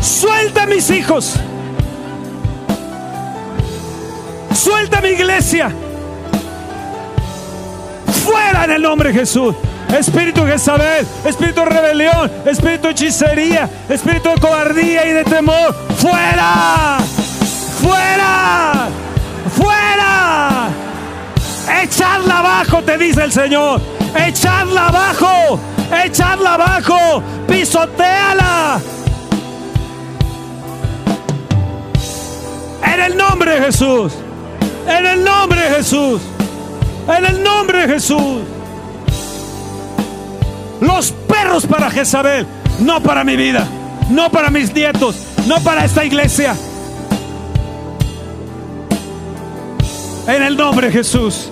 [0.00, 1.34] Suelta a mis hijos.
[4.54, 5.70] Suelta a mi iglesia.
[8.24, 9.54] Fuera en el nombre de Jesús
[9.96, 15.74] espíritu Jezabel, espíritu de rebelión, espíritu de hechicería, espíritu de cobardía y de temor.
[15.96, 16.98] ¡Fuera!
[17.80, 18.88] ¡Fuera!
[19.56, 20.87] ¡Fuera!
[21.82, 23.80] Echadla abajo, te dice el Señor.
[24.14, 25.60] Echadla abajo.
[26.04, 27.22] Echadla abajo.
[27.46, 28.80] Pisoteala.
[32.84, 34.12] En el nombre de Jesús.
[34.86, 36.22] En el nombre de Jesús.
[37.08, 38.42] En el nombre de Jesús.
[40.80, 42.46] Los perros para Jezabel,
[42.80, 43.66] no para mi vida,
[44.10, 45.16] no para mis nietos,
[45.46, 46.54] no para esta iglesia.
[50.28, 51.50] En el nombre de Jesús,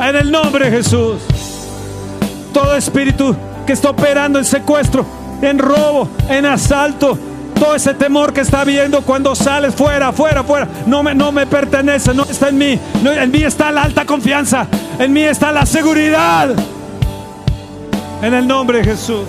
[0.00, 1.22] en el nombre de Jesús.
[2.52, 3.34] Todo espíritu
[3.66, 5.04] que está operando en secuestro,
[5.42, 7.18] en robo, en asalto,
[7.58, 11.46] todo ese temor que está viendo cuando sales fuera, fuera, fuera, no me, no me
[11.46, 12.78] pertenece, no está en mí.
[13.04, 14.66] en mí está la alta confianza,
[14.98, 16.54] en mí está la seguridad.
[18.22, 19.26] En el nombre de Jesús.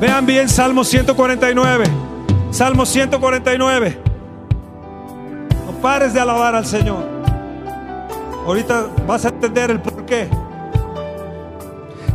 [0.00, 1.84] Vean bien Salmo 149.
[2.50, 4.05] Salmo 149.
[5.86, 7.04] Pares de alabar al Señor.
[8.44, 10.28] Ahorita vas a entender el por qué.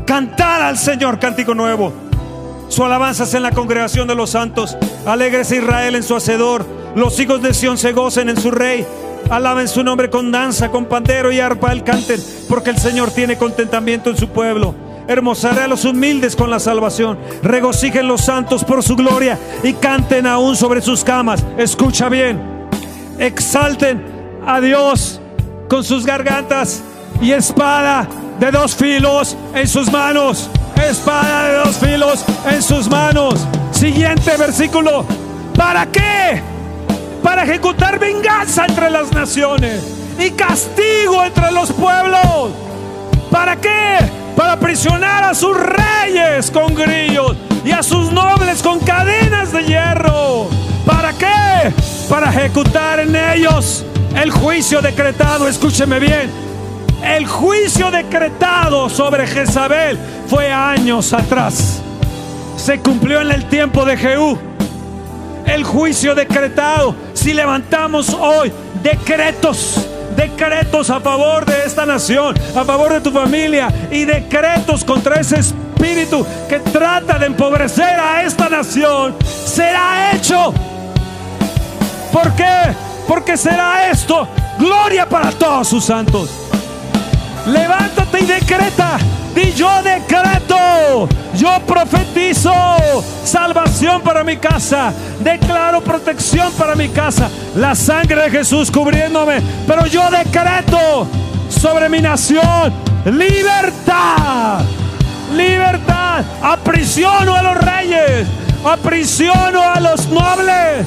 [0.06, 1.94] Cantar al Señor cántico nuevo.
[2.68, 4.78] Su alabanza es en la congregación de los santos.
[5.06, 6.66] Alegres Israel en su hacedor.
[6.96, 8.86] Los hijos de Sión se gocen en su rey.
[9.30, 12.20] Alaben su nombre con danza, con pandero y arpa el canten,
[12.50, 14.76] porque el Señor tiene contentamiento en su pueblo.
[15.08, 17.18] Hermosaré a los humildes con la salvación.
[17.42, 21.42] Regocijen los santos por su gloria y canten aún sobre sus camas.
[21.58, 22.51] Escucha bien.
[23.22, 24.04] Exalten
[24.46, 25.22] a Dios
[25.70, 26.82] con sus gargantas
[27.22, 28.08] y espada
[28.40, 30.50] de dos filos en sus manos.
[30.76, 33.48] Espada de dos filos en sus manos.
[33.72, 35.06] Siguiente versículo.
[35.56, 36.42] ¿Para qué?
[37.22, 39.84] para ejecutar venganza entre las naciones
[40.20, 42.52] y castigo entre los pueblos.
[43.30, 43.98] ¿Para qué?
[44.36, 50.48] Para aprisionar a sus reyes con grillos y a sus nobles con cadenas de hierro.
[50.86, 51.74] ¿Para qué?
[52.12, 53.86] Para ejecutar en ellos
[54.22, 55.48] el juicio decretado.
[55.48, 56.30] Escúcheme bien.
[57.02, 59.98] El juicio decretado sobre Jezabel
[60.28, 61.82] fue años atrás.
[62.58, 64.38] Se cumplió en el tiempo de Jehú
[65.46, 66.94] el juicio decretado.
[67.14, 68.52] Si levantamos hoy
[68.84, 69.88] decretos,
[70.18, 75.40] decretos a favor de esta nación, a favor de tu familia y decretos contra ese
[75.40, 80.54] espíritu que trata de empobrecer a esta nación, será hecho.
[82.12, 82.76] ¿Por qué?
[83.08, 86.30] Porque será esto gloria para todos sus santos.
[87.48, 88.98] Levántate y decreta
[89.34, 92.54] Di yo decreto, yo profetizo
[93.24, 94.92] salvación para mi casa,
[95.22, 101.08] declaro protección para mi casa, la sangre de Jesús cubriéndome, pero yo decreto
[101.50, 102.74] sobre mi nación
[103.06, 104.66] libertad,
[105.34, 108.28] libertad, aprisiono a los reyes,
[108.66, 110.86] aprisiono a los nobles,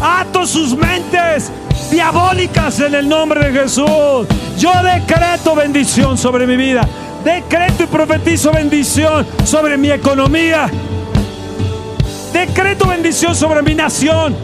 [0.00, 1.50] ato sus mentes
[1.90, 4.26] diabólicas en el nombre de Jesús.
[4.58, 6.86] Yo decreto bendición sobre mi vida.
[7.24, 10.70] Decreto y profetizo bendición sobre mi economía.
[12.32, 14.36] Decreto bendición sobre mi nación.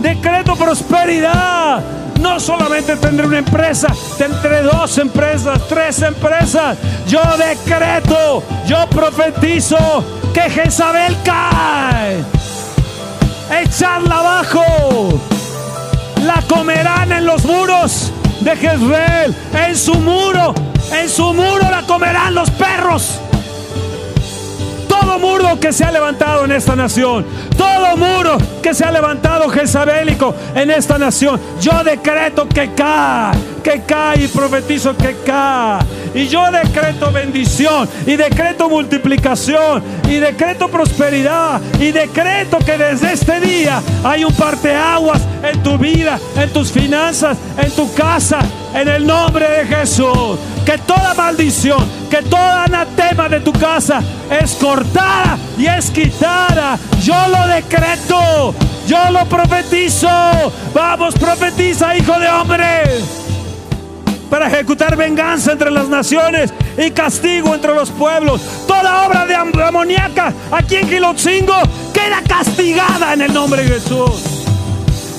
[0.00, 1.82] Decreto prosperidad.
[2.20, 6.76] No solamente tendré una empresa, tendré dos empresas, tres empresas.
[7.06, 10.04] Yo decreto, yo profetizo
[10.34, 12.37] que Jezabel cae.
[13.50, 15.20] Echarla abajo.
[16.24, 19.34] La comerán en los muros de Jezreel.
[19.52, 20.54] En su muro,
[20.92, 23.20] en su muro la comerán los perros
[24.88, 27.24] todo muro que se ha levantado en esta nación,
[27.58, 33.82] todo muro que se ha levantado jezabélico en esta nación, yo decreto que cae, que
[33.82, 35.80] cae y profetizo que cae.
[36.14, 43.40] Y yo decreto bendición y decreto multiplicación y decreto prosperidad y decreto que desde este
[43.40, 48.38] día hay un parteaguas en tu vida, en tus finanzas, en tu casa,
[48.74, 50.38] en el nombre de Jesús.
[50.64, 56.78] Que toda maldición, que toda anatema de tu casa es cortada y es quitada.
[57.02, 58.54] Yo lo decreto,
[58.86, 60.08] yo lo profetizo.
[60.74, 62.84] Vamos, profetiza, hijo de hombre
[64.28, 68.40] para ejecutar venganza entre las naciones y castigo entre los pueblos.
[68.66, 71.54] Toda obra de amoníaca aquí en Gilotzingo
[71.92, 74.37] queda castigada en el nombre de Jesús.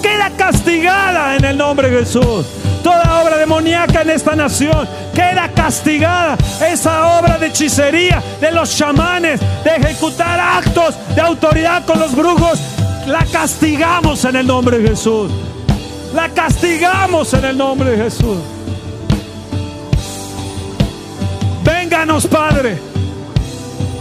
[0.02, 2.45] Queda castigada en el nombre de Jesús.
[2.84, 6.38] Toda obra demoníaca en esta nación queda castigada.
[6.66, 12.60] Esa obra de hechicería de los chamanes, de ejecutar actos de autoridad con los brujos,
[13.06, 15.32] la castigamos en el nombre de Jesús.
[16.14, 18.38] La castigamos en el nombre de Jesús.
[21.64, 22.80] Vénganos, Padre.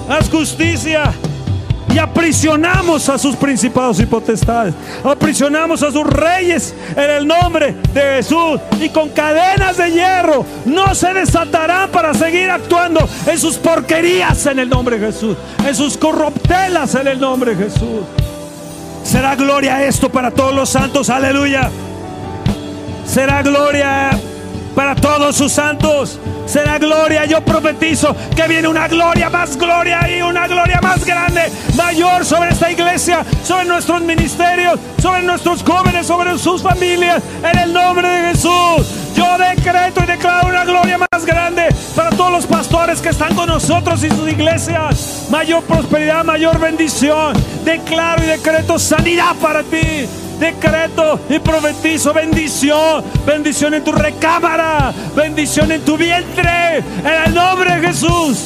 [0.08, 1.12] Haz justicia.
[1.98, 4.74] Aprisionamos a sus principados y potestades.
[5.04, 8.60] Aprisionamos a sus reyes en el nombre de Jesús.
[8.80, 14.58] Y con cadenas de hierro no se desatarán para seguir actuando en sus porquerías en
[14.58, 15.36] el nombre de Jesús.
[15.66, 18.02] En sus corruptelas en el nombre de Jesús.
[19.04, 21.08] Será gloria esto para todos los santos.
[21.10, 21.70] Aleluya.
[23.06, 24.10] Será gloria
[24.78, 27.24] para todos sus santos será gloria.
[27.24, 32.50] Yo profetizo que viene una gloria, más gloria y una gloria más grande, mayor sobre
[32.50, 38.28] esta iglesia, sobre nuestros ministerios, sobre nuestros jóvenes, sobre sus familias, en el nombre de
[38.28, 38.86] Jesús.
[39.16, 43.48] Yo decreto y declaro una gloria más grande para todos los pastores que están con
[43.48, 45.26] nosotros y sus iglesias.
[45.28, 47.32] Mayor prosperidad, mayor bendición.
[47.64, 50.06] Declaro y decreto sanidad para ti
[50.38, 57.76] decreto y profetizo bendición, bendición en tu recámara, bendición en tu vientre, en el nombre
[57.76, 58.38] de Jesús.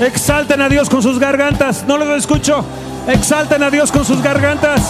[0.00, 2.64] Exalten a Dios con sus gargantas, no lo escucho.
[3.06, 4.80] Exalten a Dios con sus gargantas.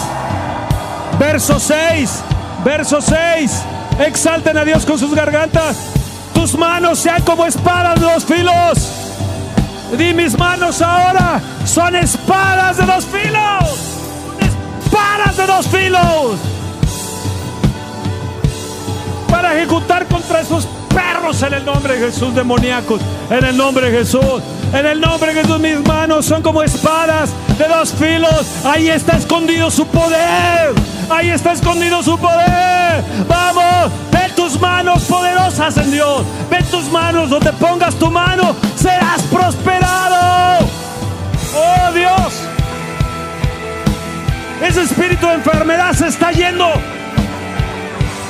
[1.18, 2.10] Verso 6,
[2.64, 3.62] verso 6.
[4.00, 5.76] Exalten a Dios con sus gargantas.
[6.34, 8.92] Tus manos sean como espadas de dos filos.
[9.96, 13.97] Di mis manos ahora son espadas de dos filos
[14.98, 16.38] espadas de dos filos
[19.30, 23.98] para ejecutar contra esos perros en el nombre de Jesús demoníacos, en el nombre de
[23.98, 24.42] Jesús.
[24.72, 28.46] En el nombre de Jesús mis manos son como espadas de dos filos.
[28.64, 30.74] Ahí está escondido su poder.
[31.08, 33.02] Ahí está escondido su poder.
[33.26, 36.22] Vamos, ve tus manos poderosas en Dios.
[36.50, 38.54] Ve tus manos, donde pongas tu mano,
[45.34, 46.66] enfermedad se está yendo.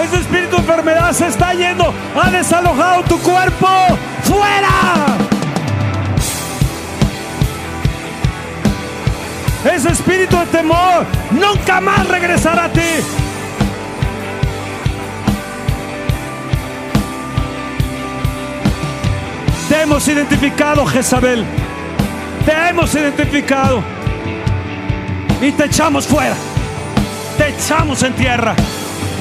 [0.03, 1.93] Ese espíritu de enfermedad se está yendo.
[2.21, 3.69] Ha desalojado tu cuerpo.
[4.23, 5.17] ¡Fuera!
[9.65, 12.81] Ese espíritu de temor nunca más regresará a ti.
[19.69, 21.45] Te hemos identificado, Jezabel.
[22.47, 23.83] Te hemos identificado
[25.43, 26.35] y te echamos fuera.
[27.39, 28.55] Te echamos en tierra.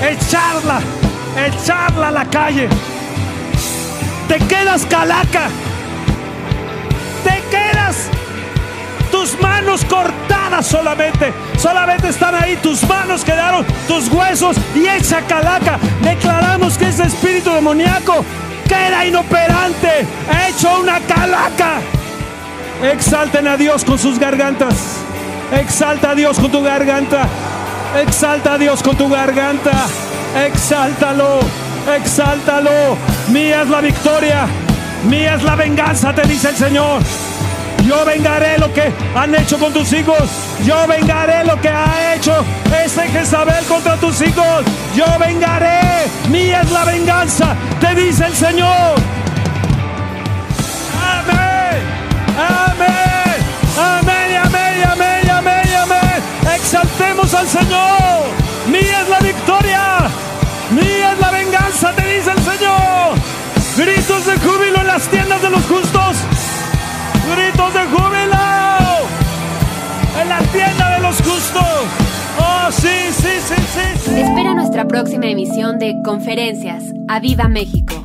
[0.01, 0.79] Echarla,
[1.37, 2.67] echarla a la calle.
[4.27, 5.47] Te quedas calaca.
[7.23, 8.09] Te quedas
[9.11, 11.31] tus manos cortadas solamente.
[11.57, 15.79] Solamente están ahí, tus manos quedaron, tus huesos y echa calaca.
[16.01, 18.25] Declaramos que ese espíritu demoníaco
[18.67, 20.05] queda inoperante,
[20.47, 21.79] hecho una calaca.
[22.83, 24.97] Exalten a Dios con sus gargantas.
[25.51, 27.27] Exalta a Dios con tu garganta.
[27.95, 29.87] Exalta a Dios con tu garganta.
[30.45, 31.39] Exáltalo.
[31.95, 32.97] Exáltalo.
[33.29, 34.47] Mía es la victoria.
[35.05, 37.01] Mía es la venganza, te dice el Señor.
[37.85, 40.29] Yo vengaré lo que han hecho con tus hijos.
[40.65, 42.43] Yo vengaré lo que ha hecho
[42.83, 44.65] ese Jezabel contra tus hijos.
[44.95, 46.07] Yo vengaré.
[46.29, 48.95] Mía es la venganza, te dice el Señor.
[50.99, 51.81] Amén.
[52.37, 53.37] Amén.
[53.79, 54.16] Amén.
[56.77, 58.23] Exaltemos al Señor.
[58.71, 59.97] Mía es la victoria,
[60.69, 63.15] mía es la venganza, te dice el Señor.
[63.77, 66.17] Gritos de júbilo en las tiendas de los justos.
[67.35, 68.37] Gritos de júbilo
[70.21, 71.63] en la tienda de los justos.
[72.39, 74.19] Oh Oh, sí, sí, sí, sí.
[74.19, 76.83] Espera nuestra próxima emisión de Conferencias.
[77.07, 77.96] ¡A Viva México!